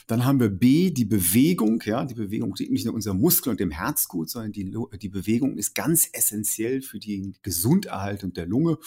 [0.08, 1.84] Dann haben wir B, die Bewegung.
[1.86, 5.10] Ja, die Bewegung liegt nicht nur unserem Muskel und dem Herz gut, sondern die, die
[5.10, 8.80] Bewegung ist ganz essentiell für die Gesunderhaltung der Lunge.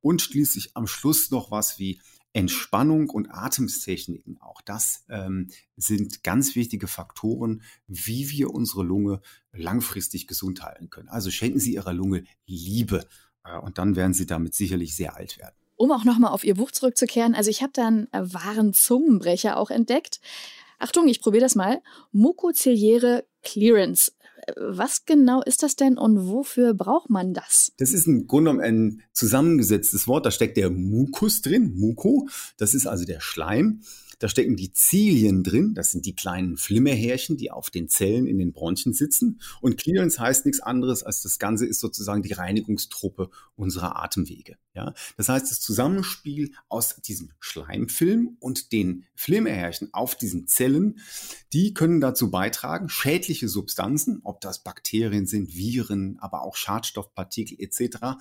[0.00, 2.00] Und schließlich am Schluss noch was wie
[2.34, 9.20] Entspannung und Atemtechniken, auch das ähm, sind ganz wichtige Faktoren, wie wir unsere Lunge
[9.52, 11.08] langfristig gesund halten können.
[11.08, 13.06] Also schenken Sie Ihrer Lunge Liebe
[13.44, 15.54] äh, und dann werden Sie damit sicherlich sehr alt werden.
[15.76, 19.56] Um auch nochmal auf Ihr Buch zurückzukehren, also ich habe da einen äh, wahren Zungenbrecher
[19.56, 20.20] auch entdeckt.
[20.78, 21.82] Achtung, ich probiere das mal.
[22.12, 24.12] Mukoziliäre Clearance.
[24.56, 27.72] Was genau ist das denn und wofür braucht man das?
[27.78, 30.26] Das ist im Grunde genommen ein zusammengesetztes Wort.
[30.26, 32.28] Da steckt der Mukus drin, Muko.
[32.56, 33.82] Das ist also der Schleim.
[34.22, 38.38] Da stecken die Zilien drin, das sind die kleinen Flimmerhärchen, die auf den Zellen in
[38.38, 39.40] den Bronchien sitzen.
[39.60, 44.58] Und Clearance heißt nichts anderes, als das Ganze ist sozusagen die Reinigungstruppe unserer Atemwege.
[44.74, 51.00] Ja, das heißt, das Zusammenspiel aus diesem Schleimfilm und den Flimmerhärchen auf diesen Zellen,
[51.52, 58.16] die können dazu beitragen, schädliche Substanzen, ob das Bakterien sind, Viren, aber auch Schadstoffpartikel etc.,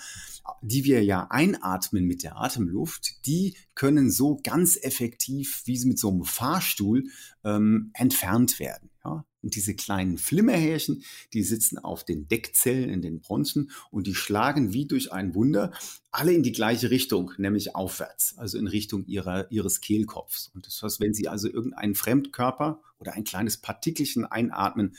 [0.63, 5.99] die wir ja einatmen mit der Atemluft, die können so ganz effektiv, wie sie mit
[5.99, 7.03] so einem Fahrstuhl,
[7.43, 8.89] ähm, entfernt werden.
[9.03, 9.25] Ja?
[9.41, 14.71] Und diese kleinen Flimmerhärchen, die sitzen auf den Deckzellen in den Bronchien und die schlagen
[14.71, 15.73] wie durch ein Wunder
[16.11, 20.51] alle in die gleiche Richtung, nämlich aufwärts, also in Richtung ihrer, ihres Kehlkopfs.
[20.53, 24.95] Und das heißt, wenn Sie also irgendeinen Fremdkörper oder ein kleines Partikelchen einatmen,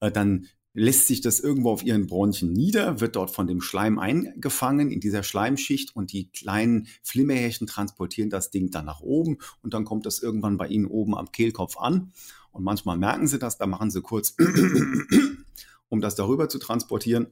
[0.00, 3.98] äh, dann lässt sich das irgendwo auf ihren Bronchien nieder, wird dort von dem Schleim
[3.98, 9.72] eingefangen in dieser Schleimschicht und die kleinen Flimmerhärchen transportieren das Ding dann nach oben und
[9.72, 12.12] dann kommt das irgendwann bei ihnen oben am Kehlkopf an
[12.50, 14.36] und manchmal merken sie das, da machen sie kurz,
[15.88, 17.28] um das darüber zu transportieren.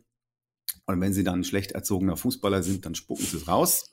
[0.86, 3.90] Und wenn sie dann ein schlecht erzogener Fußballer sind, dann spucken sie es raus.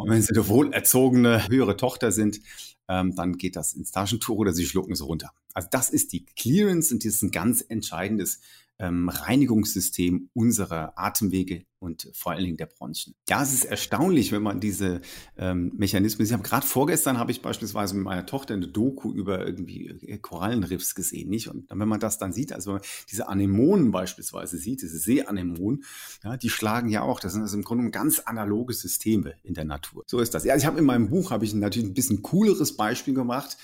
[0.00, 2.40] Und wenn sie eine wohlerzogene höhere Tochter sind,
[2.88, 5.30] ähm, dann geht das ins Taschentuch oder sie schlucken es runter.
[5.52, 8.40] Also das ist die Clearance und das ist ein ganz entscheidendes
[8.80, 13.14] ähm, Reinigungssystem unserer Atemwege und vor allen Dingen der Bronchien.
[13.28, 15.00] Ja, es ist erstaunlich, wenn man diese
[15.36, 16.26] ähm, Mechanismen.
[16.26, 20.18] Ich habe gerade vorgestern habe ich beispielsweise mit meiner Tochter eine Doku über irgendwie äh,
[20.18, 21.48] Korallenriffs gesehen, nicht?
[21.48, 25.84] Und wenn man das dann sieht, also diese Anemonen beispielsweise sieht, diese Seeanemonen,
[26.24, 27.20] ja, die schlagen ja auch.
[27.20, 30.04] Das sind also im Grunde ganz analoge Systeme in der Natur.
[30.06, 30.44] So ist das.
[30.44, 33.56] Ja, ich habe in meinem Buch habe ich natürlich ein bisschen cooleres Beispiel gemacht.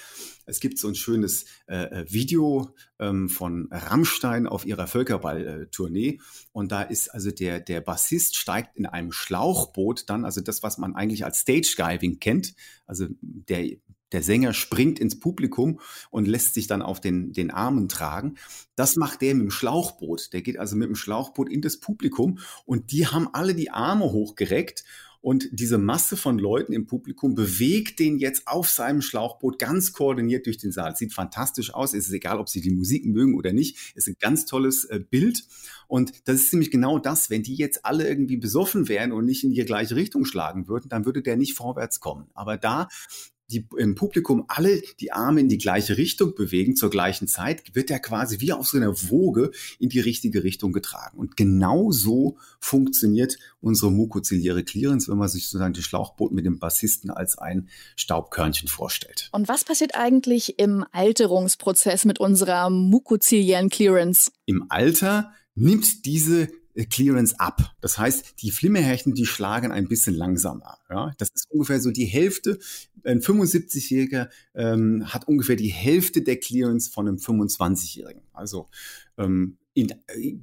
[0.47, 6.21] Es gibt so ein schönes äh, äh, Video ähm, von Rammstein auf ihrer Völkerball-Tournee.
[6.53, 10.79] Und da ist also der, der Bassist steigt in einem Schlauchboot dann, also das, was
[10.79, 12.55] man eigentlich als Stage-Diving kennt.
[12.87, 13.77] Also der,
[14.13, 15.81] der Sänger springt ins Publikum
[16.11, 18.37] und lässt sich dann auf den, den Armen tragen.
[18.77, 20.33] Das macht der mit dem Schlauchboot.
[20.33, 24.05] Der geht also mit dem Schlauchboot in das Publikum und die haben alle die Arme
[24.05, 24.85] hochgereckt
[25.27, 30.47] und diese Masse von Leuten im Publikum bewegt den jetzt auf seinem Schlauchboot ganz koordiniert
[30.47, 30.95] durch den Saal.
[30.95, 31.95] Sieht fantastisch aus.
[31.95, 33.77] Es ist egal, ob sie die Musik mögen oder nicht.
[33.97, 35.43] Es ist ein ganz tolles äh, Bild.
[35.89, 37.29] Und das ist nämlich genau das.
[37.29, 40.91] Wenn die jetzt alle irgendwie besoffen wären und nicht in die gleiche Richtung schlagen würden,
[40.91, 42.29] dann würde der nicht vorwärts kommen.
[42.35, 42.87] Aber da
[43.51, 47.91] die im Publikum alle die Arme in die gleiche Richtung bewegen zur gleichen Zeit, wird
[47.91, 51.19] er quasi wie auf so einer Woge in die richtige Richtung getragen.
[51.19, 56.59] Und genau so funktioniert unsere mukoziliäre Clearance, wenn man sich sozusagen die Schlauchboot mit dem
[56.59, 59.29] Bassisten als ein Staubkörnchen vorstellt.
[59.33, 64.33] Und was passiert eigentlich im Alterungsprozess mit unserer mukoziliären Clearance?
[64.47, 66.49] Im Alter nimmt diese
[66.85, 67.75] Clearance ab.
[67.81, 70.79] Das heißt, die Flimmerhärchen, die schlagen ein bisschen langsamer.
[70.91, 71.13] Ja?
[71.19, 72.59] Das ist ungefähr so die Hälfte.
[73.05, 78.23] Ein 75-Jähriger ähm, hat ungefähr die Hälfte der Clearance von einem 25-Jährigen.
[78.33, 78.69] Also
[79.17, 79.95] ähm, in,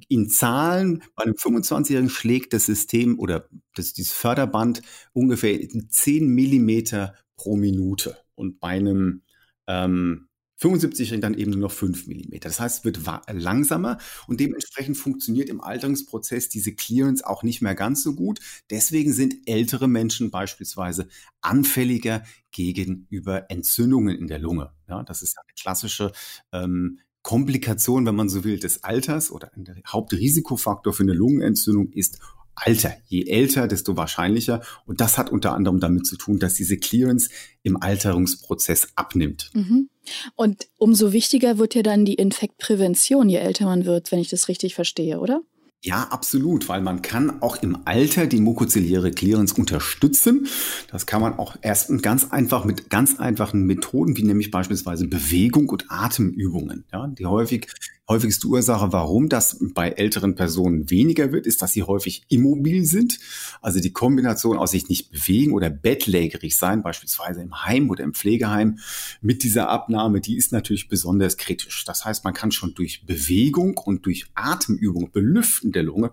[0.08, 7.14] in Zahlen, bei einem 25-Jährigen schlägt das System oder das, dieses Förderband ungefähr 10 Millimeter
[7.36, 8.16] pro Minute.
[8.34, 9.22] Und bei einem
[9.66, 10.28] ähm,
[10.64, 12.40] 75 dann eben nur noch 5 mm.
[12.40, 13.00] Das heißt, es wird
[13.30, 18.40] langsamer und dementsprechend funktioniert im Alterungsprozess diese Clearance auch nicht mehr ganz so gut.
[18.70, 21.06] Deswegen sind ältere Menschen beispielsweise
[21.42, 24.72] anfälliger gegenüber Entzündungen in der Lunge.
[24.88, 26.12] Ja, das ist eine klassische
[26.50, 32.20] ähm, Komplikation, wenn man so will, des Alters oder ein Hauptrisikofaktor für eine Lungenentzündung ist
[32.54, 32.94] Alter.
[33.06, 34.62] Je älter, desto wahrscheinlicher.
[34.86, 37.30] Und das hat unter anderem damit zu tun, dass diese Clearance
[37.62, 39.50] im Alterungsprozess abnimmt.
[39.54, 39.88] Mhm.
[40.34, 44.48] Und umso wichtiger wird ja dann die Infektprävention, je älter man wird, wenn ich das
[44.48, 45.42] richtig verstehe, oder?
[45.84, 50.48] Ja, absolut, weil man kann auch im Alter die mukoziliäre Clearance unterstützen.
[50.90, 55.68] Das kann man auch erst ganz einfach mit ganz einfachen Methoden, wie nämlich beispielsweise Bewegung
[55.68, 56.84] und Atemübungen.
[56.90, 57.68] Ja, die häufig
[58.08, 63.18] häufigste Ursache, warum das bei älteren Personen weniger wird, ist, dass sie häufig immobil sind.
[63.62, 68.12] Also die Kombination aus sich nicht bewegen oder bettlägerig sein, beispielsweise im Heim oder im
[68.12, 68.78] Pflegeheim,
[69.22, 71.84] mit dieser Abnahme, die ist natürlich besonders kritisch.
[71.84, 76.12] Das heißt, man kann schon durch Bewegung und durch Atemübung, Belüften der Lunge,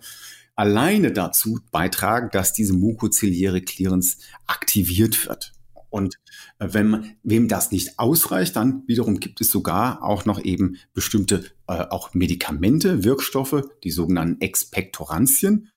[0.55, 5.53] alleine dazu beitragen, dass diese mukoziliäre Clearance aktiviert wird.
[5.89, 6.19] Und
[6.59, 11.45] äh, wenn wem das nicht ausreicht, dann wiederum gibt es sogar auch noch eben bestimmte
[11.67, 15.69] äh, auch Medikamente, Wirkstoffe, die sogenannten Expektorantien.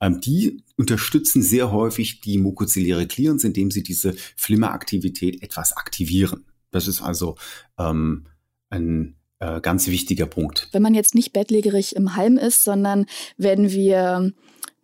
[0.00, 6.44] Ähm, die unterstützen sehr häufig die mukoziliäre Clearance, indem sie diese Flimmeraktivität etwas aktivieren.
[6.70, 7.36] Das ist also
[7.78, 8.26] ähm,
[8.68, 10.68] ein äh, ganz wichtiger Punkt.
[10.72, 14.32] Wenn man jetzt nicht bettlägerig im Heim ist, sondern wenn wir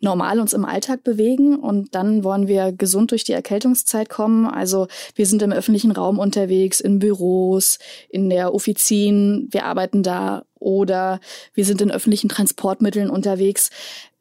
[0.00, 4.46] normal uns im Alltag bewegen und dann wollen wir gesund durch die Erkältungszeit kommen.
[4.46, 10.44] Also wir sind im öffentlichen Raum unterwegs, in Büros, in der Offizin, wir arbeiten da
[10.60, 11.20] oder
[11.54, 13.70] wir sind in öffentlichen Transportmitteln unterwegs.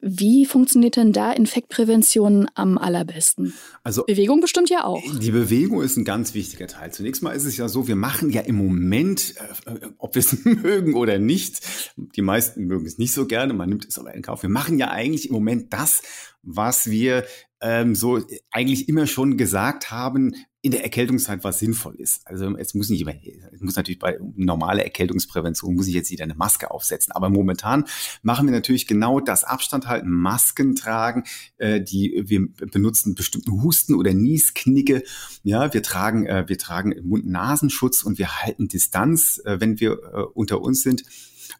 [0.00, 3.54] Wie funktioniert denn da Infektprävention am allerbesten?
[3.82, 5.02] Also Bewegung bestimmt ja auch.
[5.18, 6.92] Die Bewegung ist ein ganz wichtiger Teil.
[6.92, 9.34] Zunächst mal ist es ja so, wir machen ja im Moment,
[9.66, 11.60] äh, ob wir es mögen oder nicht,
[11.96, 14.42] die meisten mögen es nicht so gerne, man nimmt es aber in Kauf.
[14.42, 16.02] Wir machen ja eigentlich im Moment das,
[16.42, 17.24] was wir
[17.60, 22.26] ähm, so eigentlich immer schon gesagt haben, in der Erkältungszeit was sinnvoll ist.
[22.26, 23.06] Also es muss nicht,
[23.52, 27.12] es muss natürlich bei normaler Erkältungsprävention muss ich jetzt wieder eine Maske aufsetzen.
[27.12, 27.84] Aber momentan
[28.22, 31.24] machen wir natürlich genau das Abstand halten, Masken tragen,
[31.58, 35.04] äh, die wir benutzen bestimmten Husten oder Niesknicke.
[35.44, 40.22] Ja, wir tragen, äh, wir tragen Mund-Nasenschutz und wir halten Distanz, äh, wenn wir äh,
[40.34, 41.04] unter uns sind.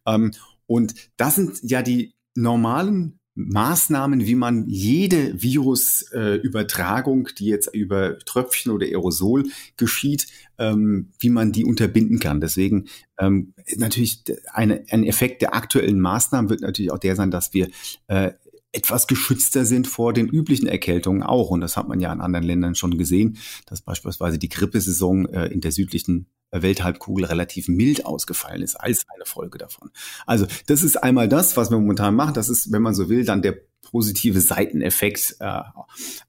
[0.07, 0.33] Ähm,
[0.67, 8.19] und das sind ja die normalen Maßnahmen, wie man jede Virusübertragung, äh, die jetzt über
[8.19, 9.45] Tröpfchen oder Aerosol
[9.77, 10.27] geschieht,
[10.59, 12.41] ähm, wie man die unterbinden kann.
[12.41, 17.55] Deswegen ähm, natürlich eine, ein Effekt der aktuellen Maßnahmen wird natürlich auch der sein, dass
[17.55, 17.69] wir
[18.09, 18.33] äh,
[18.73, 21.51] etwas geschützter sind vor den üblichen Erkältungen auch.
[21.51, 25.47] Und das hat man ja in anderen Ländern schon gesehen, dass beispielsweise die Grippesaison äh,
[25.47, 29.91] in der südlichen Welthalbkugel relativ mild ausgefallen ist als eine Folge davon.
[30.27, 32.35] Also das ist einmal das, was wir momentan machen.
[32.35, 33.59] Das ist, wenn man so will, dann der
[33.91, 35.63] positive Seiteneffekt, äh,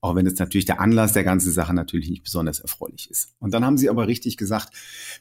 [0.02, 3.34] auch wenn es natürlich der Anlass der ganzen Sache natürlich nicht besonders erfreulich ist.
[3.40, 4.74] Und dann haben Sie aber richtig gesagt,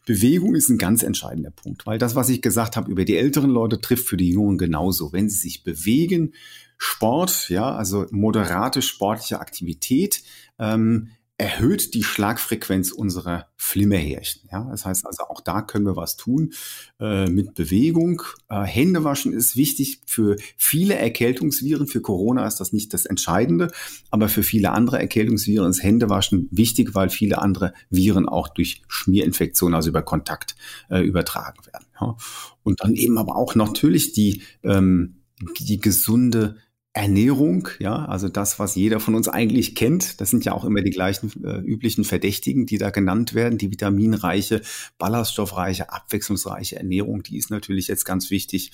[0.07, 3.51] Bewegung ist ein ganz entscheidender Punkt, weil das, was ich gesagt habe über die älteren
[3.51, 5.13] Leute, trifft für die Jungen genauso.
[5.13, 6.33] Wenn sie sich bewegen,
[6.77, 10.23] Sport, ja, also moderate sportliche Aktivität,
[10.61, 14.49] ähm, erhöht die Schlagfrequenz unserer Flimmerhärchen.
[14.51, 16.53] Ja, das heißt also, auch da können wir was tun
[16.99, 18.23] äh, mit Bewegung.
[18.49, 21.87] Äh, Händewaschen ist wichtig für viele Erkältungsviren.
[21.87, 23.71] Für Corona ist das nicht das Entscheidende,
[24.11, 29.77] aber für viele andere Erkältungsviren ist Händewaschen wichtig, weil viele andere Viren auch durch Schmierinfektionen,
[29.77, 30.57] also über Kontakt,
[30.91, 31.87] äh, übertragen werden.
[32.01, 32.17] Ja.
[32.65, 35.23] Und dann eben aber auch natürlich die, ähm,
[35.61, 36.57] die gesunde
[36.95, 40.21] Ernährung, ja, also das, was jeder von uns eigentlich kennt.
[40.21, 43.59] Das sind ja auch immer die gleichen äh, üblichen Verdächtigen, die da genannt werden.
[43.59, 44.63] Die vitaminreiche,
[44.99, 48.73] ballaststoffreiche, abwechslungsreiche Ernährung, die ist natürlich jetzt ganz wichtig.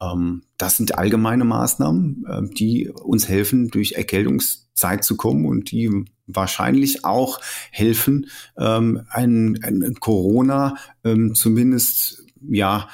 [0.00, 6.04] Ähm, das sind allgemeine Maßnahmen, äh, die uns helfen, durch Erkältungszeit zu kommen und die
[6.26, 7.40] wahrscheinlich auch
[7.70, 8.26] helfen,
[8.58, 12.88] ähm, ein, ein Corona ähm, zumindest ja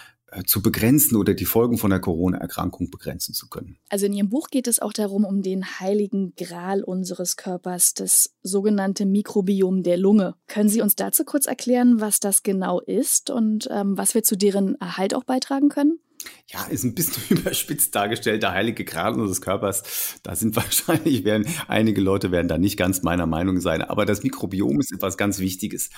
[0.47, 3.79] zu begrenzen oder die Folgen von der Corona-Erkrankung begrenzen zu können.
[3.89, 8.35] Also in Ihrem Buch geht es auch darum, um den heiligen Gral unseres Körpers, das
[8.43, 10.35] sogenannte Mikrobiom der Lunge.
[10.47, 14.37] Können Sie uns dazu kurz erklären, was das genau ist und ähm, was wir zu
[14.37, 15.99] deren Erhalt auch beitragen können?
[16.49, 20.19] Ja, ist ein bisschen überspitzt dargestellt, der heilige Gral unseres Körpers.
[20.23, 23.83] Da sind wahrscheinlich, werden, einige Leute werden da nicht ganz meiner Meinung sein.
[23.83, 25.91] Aber das Mikrobiom ist etwas ganz Wichtiges.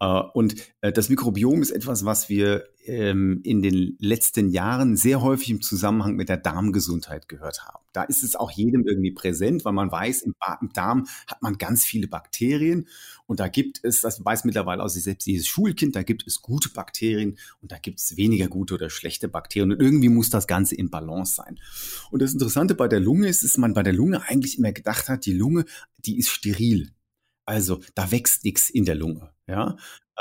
[0.00, 5.22] Äh, und äh, das Mikrobiom ist etwas, was wir ähm, in den letzten Jahren sehr
[5.22, 7.84] häufig im Zusammenhang mit der Darmgesundheit gehört haben.
[7.92, 10.34] Da ist es auch jedem irgendwie präsent, weil man weiß, im
[10.72, 12.88] Darm hat man ganz viele Bakterien
[13.26, 16.68] und da gibt es, das weiß mittlerweile aus selbst jedes Schulkind, da gibt es gute
[16.68, 20.74] Bakterien und da gibt es weniger gute oder schlechte Bakterien und irgendwie muss das Ganze
[20.74, 21.58] in Balance sein.
[22.10, 25.08] Und das Interessante bei der Lunge ist, dass man bei der Lunge eigentlich immer gedacht
[25.08, 25.64] hat, die Lunge,
[25.98, 26.90] die ist steril.
[27.46, 29.30] Also da wächst nichts in der Lunge.
[29.46, 29.76] Ja,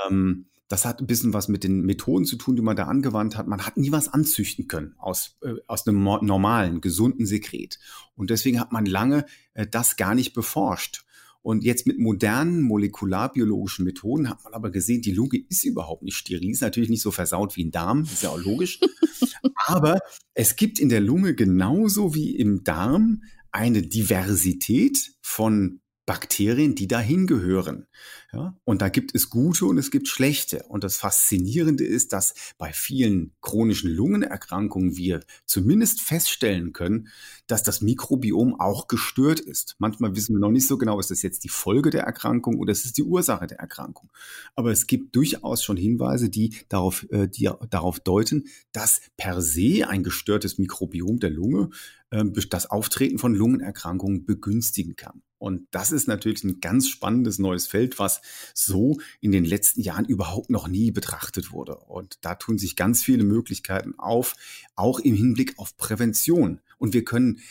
[0.08, 3.38] ähm, das hat ein bisschen was mit den Methoden zu tun, die man da angewandt
[3.38, 3.48] hat.
[3.48, 7.80] Man hat nie was anzüchten können aus, äh, aus einem normalen, gesunden Sekret.
[8.16, 11.06] Und deswegen hat man lange äh, das gar nicht beforscht.
[11.44, 16.16] Und jetzt mit modernen molekularbiologischen Methoden hat man aber gesehen, die Lunge ist überhaupt nicht
[16.16, 18.80] steril, ist natürlich nicht so versaut wie ein Darm, ist ja auch logisch.
[19.68, 20.00] aber
[20.34, 27.28] es gibt in der Lunge genauso wie im Darm eine Diversität von Bakterien, die dahin
[27.28, 27.88] gehören.
[28.34, 30.64] Ja, und da gibt es gute und es gibt schlechte.
[30.68, 37.10] Und das Faszinierende ist, dass bei vielen chronischen Lungenerkrankungen wir zumindest feststellen können,
[37.48, 39.76] dass das Mikrobiom auch gestört ist.
[39.78, 42.72] Manchmal wissen wir noch nicht so genau, ist das jetzt die Folge der Erkrankung oder
[42.72, 44.12] ist es die Ursache der Erkrankung.
[44.56, 49.88] Aber es gibt durchaus schon Hinweise, die darauf, äh, die darauf deuten, dass per se
[49.88, 51.70] ein gestörtes Mikrobiom der Lunge
[52.10, 55.22] äh, das Auftreten von Lungenerkrankungen begünstigen kann.
[55.44, 58.22] Und das ist natürlich ein ganz spannendes neues Feld, was
[58.54, 61.76] so in den letzten Jahren überhaupt noch nie betrachtet wurde.
[61.76, 64.38] Und da tun sich ganz viele Möglichkeiten auf,
[64.78, 66.62] auch im Hinblick auf Prävention.
[66.78, 67.42] Und wir können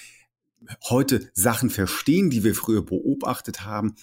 [0.89, 3.95] heute Sachen verstehen, die wir früher beobachtet haben,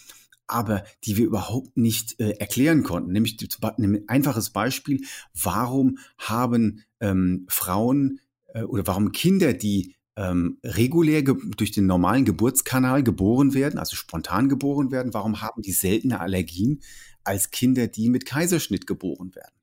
[0.45, 3.11] aber die wir überhaupt nicht äh, erklären konnten.
[3.11, 8.19] Nämlich ein einfaches Beispiel, warum haben ähm, Frauen
[8.53, 14.49] äh, oder warum Kinder, die ähm, regulär durch den normalen Geburtskanal geboren werden, also spontan
[14.49, 16.81] geboren werden, warum haben die seltene Allergien
[17.23, 19.53] als Kinder, die mit Kaiserschnitt geboren werden?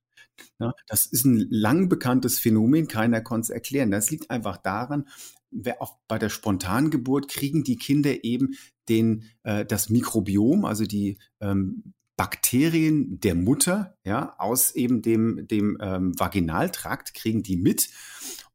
[0.58, 3.90] Ja, das ist ein lang bekanntes Phänomen, keiner konnte es erklären.
[3.90, 5.06] Das liegt einfach daran,
[5.50, 8.56] bei der Spontangeburt kriegen die Kinder eben
[8.88, 15.76] den, äh, das Mikrobiom, also die ähm, Bakterien der Mutter, ja, aus eben dem, dem
[15.80, 17.90] ähm, Vaginaltrakt kriegen die mit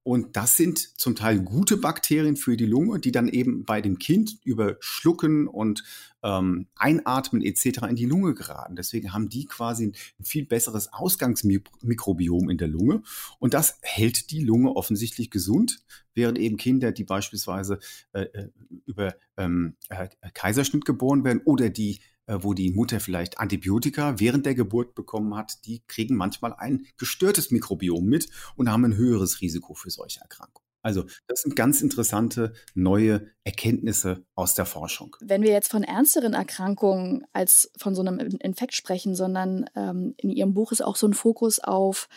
[0.04, 4.00] und das sind zum Teil gute Bakterien für die Lunge, die dann eben bei dem
[4.00, 5.84] Kind über Schlucken und
[6.24, 7.84] ähm, Einatmen etc.
[7.90, 8.76] in die Lunge geraten.
[8.76, 13.04] Deswegen haben die quasi ein viel besseres Ausgangsmikrobiom in der Lunge.
[13.38, 15.84] Und das hält die Lunge offensichtlich gesund,
[16.16, 17.80] während eben Kinder, die beispielsweise
[18.14, 18.50] äh, äh
[18.86, 22.00] über ähm, äh, Kaiserschnitt geboren werden oder die
[22.40, 27.52] wo die Mutter vielleicht Antibiotika während der Geburt bekommen hat, die kriegen manchmal ein gestörtes
[27.52, 30.66] Mikrobiom mit und haben ein höheres Risiko für solche Erkrankungen.
[30.84, 35.16] Also das sind ganz interessante neue Erkenntnisse aus der Forschung.
[35.22, 40.32] Wenn wir jetzt von ernsteren Erkrankungen als von so einem Infekt sprechen, sondern ähm, in
[40.32, 42.10] Ihrem Buch ist auch so ein Fokus auf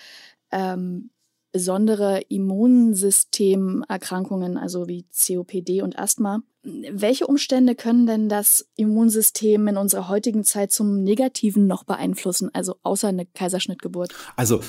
[0.50, 1.11] ähm,
[1.55, 6.43] besondere Immunsystemerkrankungen, also wie COPD und Asthma.
[6.64, 12.75] Welche Umstände können denn das Immunsystem in unserer heutigen Zeit zum Negativen noch beeinflussen, also
[12.83, 14.12] außer eine Kaiserschnittgeburt?
[14.35, 14.62] Also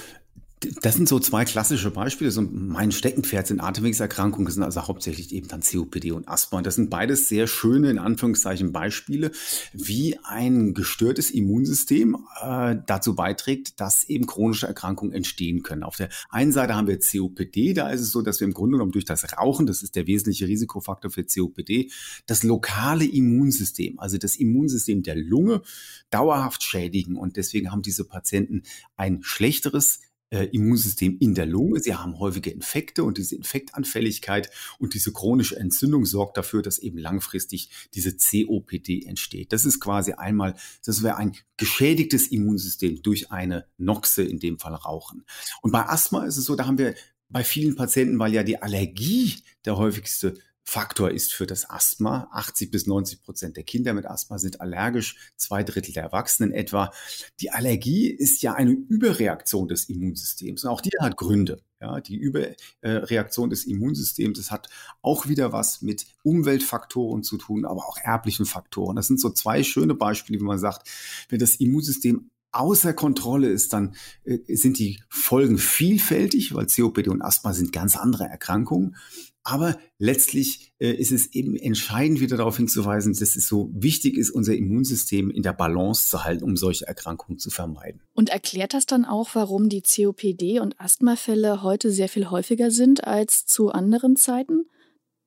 [0.82, 2.32] das sind so zwei klassische Beispiele.
[2.32, 6.60] So mein Steckenpferd sind Atemwegserkrankungen, das sind also hauptsächlich eben dann COPD und Asthma.
[6.60, 9.32] Und das sind beides sehr schöne, in Anführungszeichen, Beispiele,
[9.73, 15.84] wie ein gestörtes Immunsystem äh, dazu beiträgt, dass eben chronische Erkrankungen entstehen können.
[15.84, 18.78] Auf der einen Seite haben wir COPD, da ist es so, dass wir im Grunde
[18.78, 21.91] genommen durch das Rauchen, das ist der wesentliche Risikofaktor für COPD,
[22.25, 25.62] das lokale Immunsystem, also das Immunsystem der Lunge,
[26.10, 27.17] dauerhaft schädigen.
[27.17, 28.63] Und deswegen haben diese Patienten
[28.95, 29.99] ein schlechteres
[30.36, 31.80] äh, Immunsystem in der Lunge.
[31.80, 36.98] Sie haben häufige Infekte und diese Infektanfälligkeit und diese chronische Entzündung sorgt dafür, dass eben
[36.98, 39.54] langfristig diese COPD entsteht.
[39.54, 44.76] Das ist quasi einmal, das wäre ein geschädigtes Immunsystem durch eine Noxe, in dem Fall
[44.76, 45.24] Rauchen.
[45.62, 46.95] Und bei Asthma ist es so, da haben wir
[47.30, 52.28] bei vielen Patienten, weil ja die Allergie der häufigste Faktor ist für das Asthma.
[52.32, 56.91] 80 bis 90 Prozent der Kinder mit Asthma sind allergisch, zwei Drittel der Erwachsenen etwa.
[57.39, 61.62] Die Allergie ist ja eine Überreaktion des Immunsystems und auch die hat Gründe.
[61.80, 64.69] Ja, die Überreaktion des Immunsystems, das hat
[65.04, 68.95] auch wieder was mit Umweltfaktoren zu tun, aber auch erblichen Faktoren.
[68.95, 70.89] Das sind so zwei schöne Beispiele, wie man sagt,
[71.30, 77.21] wenn das Immunsystem außer Kontrolle ist, dann äh, sind die Folgen vielfältig, weil COPD und
[77.21, 78.96] Asthma sind ganz andere Erkrankungen.
[79.48, 84.31] Aber letztlich äh, ist es eben entscheidend, wieder darauf hinzuweisen, dass es so wichtig ist,
[84.31, 88.02] unser Immunsystem in der Balance zu halten, um solche Erkrankungen zu vermeiden.
[88.15, 93.06] Und erklärt das dann auch, warum die COPD und Asthmafälle heute sehr viel häufiger sind
[93.06, 94.65] als zu anderen Zeiten?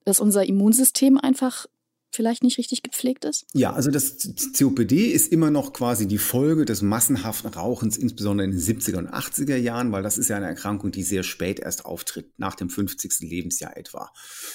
[0.03, 1.65] Dass unser Immunsystem einfach
[2.11, 3.45] vielleicht nicht richtig gepflegt ist?
[3.53, 4.17] Ja, also das
[4.57, 9.09] COPD ist immer noch quasi die Folge des massenhaften Rauchens, insbesondere in den 70er und
[9.09, 12.69] 80er Jahren, weil das ist ja eine Erkrankung, die sehr spät erst auftritt, nach dem
[12.69, 13.19] 50.
[13.21, 14.11] Lebensjahr etwa.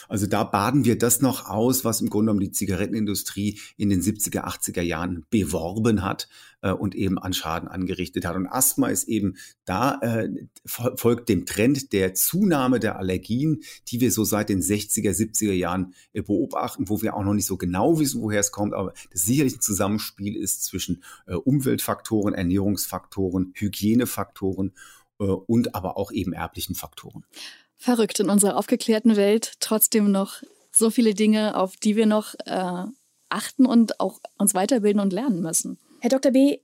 [0.09, 4.03] Also da baden wir das noch aus, was im Grunde genommen die Zigarettenindustrie in den
[4.03, 6.29] 70er, 80er Jahren beworben hat
[6.65, 8.35] äh, und eben an Schaden angerichtet hat.
[8.35, 10.29] Und Asthma ist eben da, äh,
[10.65, 15.95] folgt dem Trend der Zunahme der Allergien, die wir so seit den 60er, 70er Jahren
[16.15, 19.23] äh, beobachten, wo wir auch noch nicht so genau wissen, woher es kommt, aber das
[19.23, 24.73] sicherlich ein Zusammenspiel ist zwischen äh, Umweltfaktoren, Ernährungsfaktoren, Hygienefaktoren
[25.21, 27.25] äh, und aber auch eben erblichen Faktoren.
[27.77, 30.43] Verrückt in unserer aufgeklärten Welt trotzdem noch
[30.73, 32.85] so viele Dinge, auf die wir noch äh,
[33.29, 35.79] achten und auch uns weiterbilden und lernen müssen.
[36.05, 36.33] Herr Dr.
[36.33, 36.59] B.,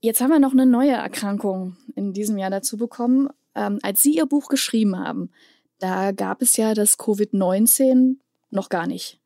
[0.00, 3.28] jetzt haben wir noch eine neue Erkrankung in diesem Jahr dazu bekommen.
[3.54, 5.28] Ähm, als Sie Ihr Buch geschrieben haben,
[5.80, 8.16] da gab es ja das Covid-19
[8.48, 9.20] noch gar nicht.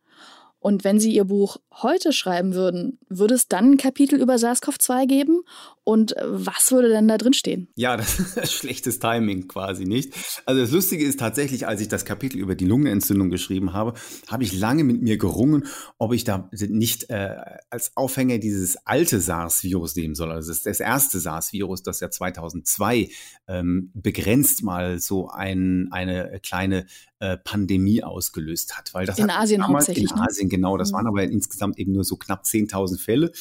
[0.59, 5.07] Und wenn Sie Ihr Buch heute schreiben würden, würde es dann ein Kapitel über SARS-CoV-2
[5.07, 5.43] geben?
[5.89, 7.69] Und was würde denn da drin stehen?
[7.75, 10.13] Ja, das ist schlechtes Timing quasi nicht.
[10.45, 13.95] Also das Lustige ist tatsächlich, als ich das Kapitel über die Lungenentzündung geschrieben habe,
[14.27, 15.65] habe ich lange mit mir gerungen,
[15.97, 17.37] ob ich da nicht äh,
[17.71, 20.31] als Aufhänger dieses alte SARS-Virus nehmen soll.
[20.31, 23.09] Also das ist das erste SARS-Virus, das ja 2002
[23.47, 26.85] ähm, begrenzt mal so ein, eine kleine
[27.19, 28.93] äh, Pandemie ausgelöst hat.
[28.93, 30.11] Weil das in Asien hauptsächlich.
[30.11, 30.23] In ne?
[30.23, 30.77] Asien, genau.
[30.77, 30.97] Das mhm.
[30.97, 33.33] waren aber insgesamt eben nur so knapp 10.000 Fälle.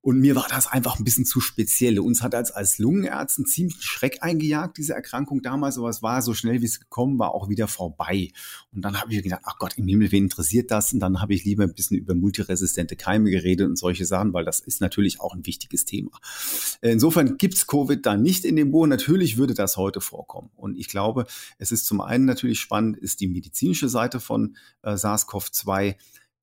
[0.00, 1.98] Und mir war das einfach ein bisschen zu speziell.
[1.98, 6.34] Uns hat als, als Lungenärzten ziemlich Schreck eingejagt, diese Erkrankung damals, aber es war so
[6.34, 8.30] schnell, wie es gekommen war, auch wieder vorbei.
[8.72, 10.92] Und dann habe ich gedacht, ach Gott, im Himmel, wen interessiert das?
[10.92, 14.44] Und dann habe ich lieber ein bisschen über multiresistente Keime geredet und solche Sachen, weil
[14.44, 16.12] das ist natürlich auch ein wichtiges Thema.
[16.80, 18.86] Insofern gibt's Covid da nicht in dem Buch.
[18.86, 20.50] Natürlich würde das heute vorkommen.
[20.54, 21.26] Und ich glaube,
[21.58, 25.96] es ist zum einen natürlich spannend, ist die medizinische Seite von äh, SARS-CoV-2,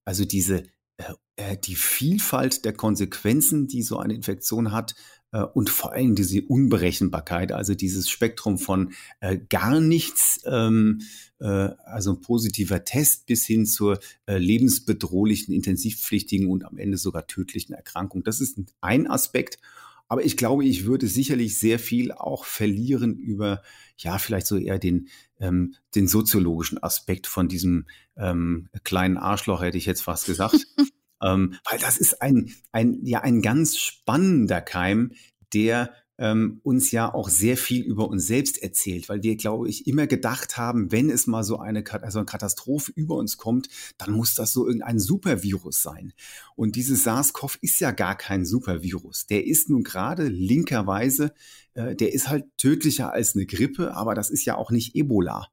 [0.03, 0.63] also diese
[0.97, 4.95] äh, äh, die Vielfalt der Konsequenzen, die so eine Infektion hat,
[5.35, 11.01] äh, und vor allem diese Unberechenbarkeit, also dieses Spektrum von äh, gar nichts, ähm,
[11.39, 17.27] äh, also ein positiver Test bis hin zur äh, lebensbedrohlichen, intensivpflichtigen und am Ende sogar
[17.27, 18.23] tödlichen Erkrankung.
[18.23, 19.59] Das ist ein Aspekt.
[20.07, 23.63] Aber ich glaube, ich würde sicherlich sehr viel auch verlieren über,
[23.97, 25.09] ja, vielleicht so eher den,
[25.39, 30.67] ähm, den soziologischen Aspekt von diesem ähm, kleinen Arschloch, hätte ich jetzt fast gesagt.
[31.21, 35.11] ähm, weil das ist ein, ein, ja, ein ganz spannender Keim,
[35.53, 39.87] der ähm, uns ja auch sehr viel über uns selbst erzählt, weil wir, glaube ich,
[39.87, 44.11] immer gedacht haben, wenn es mal so eine, also eine Katastrophe über uns kommt, dann
[44.11, 46.13] muss das so irgendein Supervirus sein.
[46.55, 49.27] Und dieses SARS-CoV ist ja gar kein Supervirus.
[49.27, 51.33] Der ist nun gerade linkerweise,
[51.73, 55.47] äh, der ist halt tödlicher als eine Grippe, aber das ist ja auch nicht Ebola.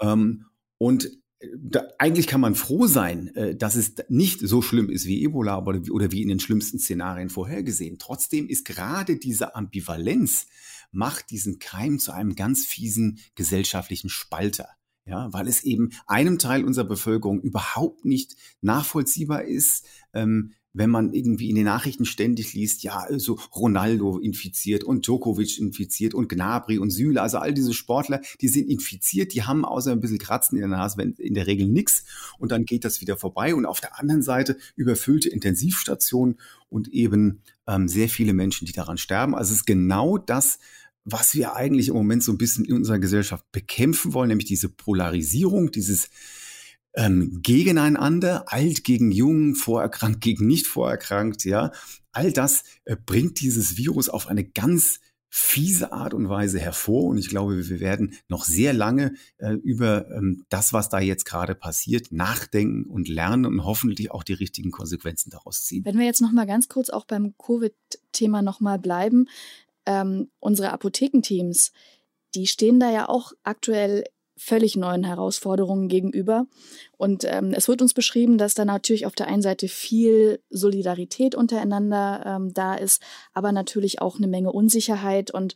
[0.00, 0.46] Ähm,
[0.78, 1.10] und
[1.56, 5.58] da, eigentlich kann man froh sein, äh, dass es nicht so schlimm ist wie Ebola
[5.64, 7.98] oder, oder wie in den schlimmsten Szenarien vorhergesehen.
[7.98, 10.46] Trotzdem ist gerade diese Ambivalenz
[10.92, 14.68] macht diesen Keim zu einem ganz fiesen gesellschaftlichen Spalter.
[15.06, 19.84] Ja, weil es eben einem Teil unserer Bevölkerung überhaupt nicht nachvollziehbar ist,
[20.14, 25.58] ähm, wenn man irgendwie in den Nachrichten ständig liest, ja, so Ronaldo infiziert und Djokovic
[25.58, 29.92] infiziert und Gnabry und Süle, also all diese Sportler, die sind infiziert, die haben außer
[29.92, 32.04] ein bisschen Kratzen in der Nase in der Regel nichts
[32.38, 37.40] und dann geht das wieder vorbei und auf der anderen Seite überfüllte Intensivstationen und eben
[37.68, 39.36] ähm, sehr viele Menschen, die daran sterben.
[39.36, 40.58] Also es ist genau das,
[41.04, 44.68] was wir eigentlich im Moment so ein bisschen in unserer Gesellschaft bekämpfen wollen, nämlich diese
[44.68, 46.10] Polarisierung, dieses
[46.94, 51.72] ähm, gegeneinander, alt gegen jung, vorerkrankt gegen nicht vorerkrankt, ja.
[52.12, 55.00] All das äh, bringt dieses Virus auf eine ganz
[55.36, 57.06] fiese Art und Weise hervor.
[57.06, 61.24] Und ich glaube, wir werden noch sehr lange äh, über ähm, das, was da jetzt
[61.24, 65.84] gerade passiert, nachdenken und lernen und hoffentlich auch die richtigen Konsequenzen daraus ziehen.
[65.84, 69.26] Wenn wir jetzt noch mal ganz kurz auch beim Covid-Thema noch mal bleiben,
[69.86, 71.72] ähm, unsere Apothekenteams,
[72.36, 74.04] die stehen da ja auch aktuell
[74.36, 76.46] völlig neuen Herausforderungen gegenüber.
[76.96, 81.34] Und ähm, es wird uns beschrieben, dass da natürlich auf der einen Seite viel Solidarität
[81.34, 85.54] untereinander ähm, da ist, aber natürlich auch eine Menge Unsicherheit und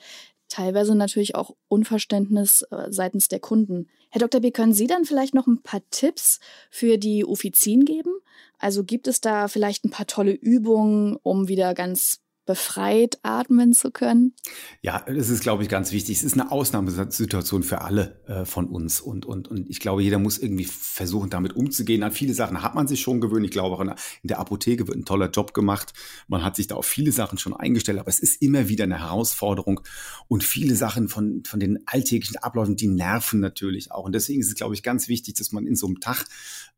[0.49, 3.89] teilweise natürlich auch Unverständnis äh, seitens der Kunden.
[4.11, 4.41] Herr Dr.
[4.41, 8.13] B., können Sie dann vielleicht noch ein paar Tipps für die Offizien geben?
[8.59, 13.91] Also gibt es da vielleicht ein paar tolle Übungen, um wieder ganz befreit atmen zu
[13.91, 14.33] können?
[14.81, 16.17] Ja, das ist, glaube ich, ganz wichtig.
[16.17, 19.03] Es ist eine Ausnahmesituation für alle äh, von uns.
[19.03, 22.03] Und, und, und ich glaube, jeder muss irgendwie versuchen, damit umzugehen.
[22.03, 23.45] An viele Sachen hat man sich schon gewöhnt.
[23.45, 23.93] Ich glaube, auch in
[24.23, 25.93] der Apotheke wird ein toller Job gemacht.
[26.27, 28.99] Man hat sich da auf viele Sachen schon eingestellt, aber es ist immer wieder eine
[28.99, 29.81] Herausforderung.
[30.27, 34.07] Und viele Sachen von, von den alltäglichen Abläufen, die nerven natürlich auch.
[34.07, 36.25] Und deswegen ist es, glaube ich, ganz wichtig, dass man in so einem Tag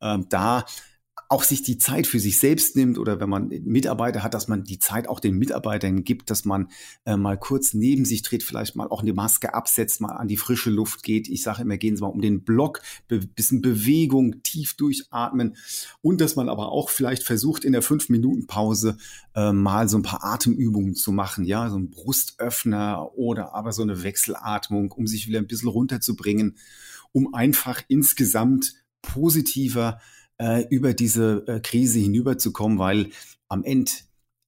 [0.00, 0.64] äh, da
[1.30, 4.64] auch sich die Zeit für sich selbst nimmt oder wenn man Mitarbeiter hat, dass man
[4.64, 6.68] die Zeit auch den Mitarbeitern gibt, dass man
[7.04, 10.36] äh, mal kurz neben sich dreht, vielleicht mal auch eine Maske absetzt, mal an die
[10.36, 11.28] frische Luft geht.
[11.28, 15.56] Ich sage immer, gehen Sie mal um den Block, be bisschen Bewegung, tief durchatmen
[16.02, 18.96] und dass man aber auch vielleicht versucht, in der fünf Minuten Pause
[19.36, 23.82] äh, mal so ein paar Atemübungen zu machen, ja, so ein Brustöffner oder aber so
[23.82, 26.56] eine Wechselatmung, um sich wieder ein bisschen runterzubringen,
[27.12, 30.00] um einfach insgesamt positiver
[30.70, 33.10] über diese äh, Krise hinüberzukommen, weil
[33.48, 33.90] am Ende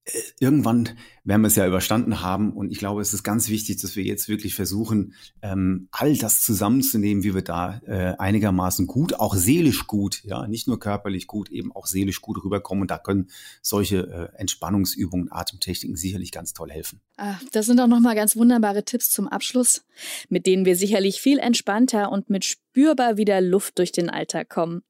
[0.05, 0.89] äh, irgendwann
[1.23, 2.53] werden wir es ja überstanden haben.
[2.53, 6.41] Und ich glaube, es ist ganz wichtig, dass wir jetzt wirklich versuchen, ähm, all das
[6.41, 11.49] zusammenzunehmen, wie wir da äh, einigermaßen gut, auch seelisch gut, ja, nicht nur körperlich gut,
[11.49, 12.81] eben auch seelisch gut rüberkommen.
[12.81, 13.29] Und da können
[13.61, 16.99] solche äh, Entspannungsübungen, Atemtechniken sicherlich ganz toll helfen.
[17.17, 19.85] Ah, das sind auch nochmal ganz wunderbare Tipps zum Abschluss,
[20.29, 24.81] mit denen wir sicherlich viel entspannter und mit spürbar wieder Luft durch den Alltag kommen.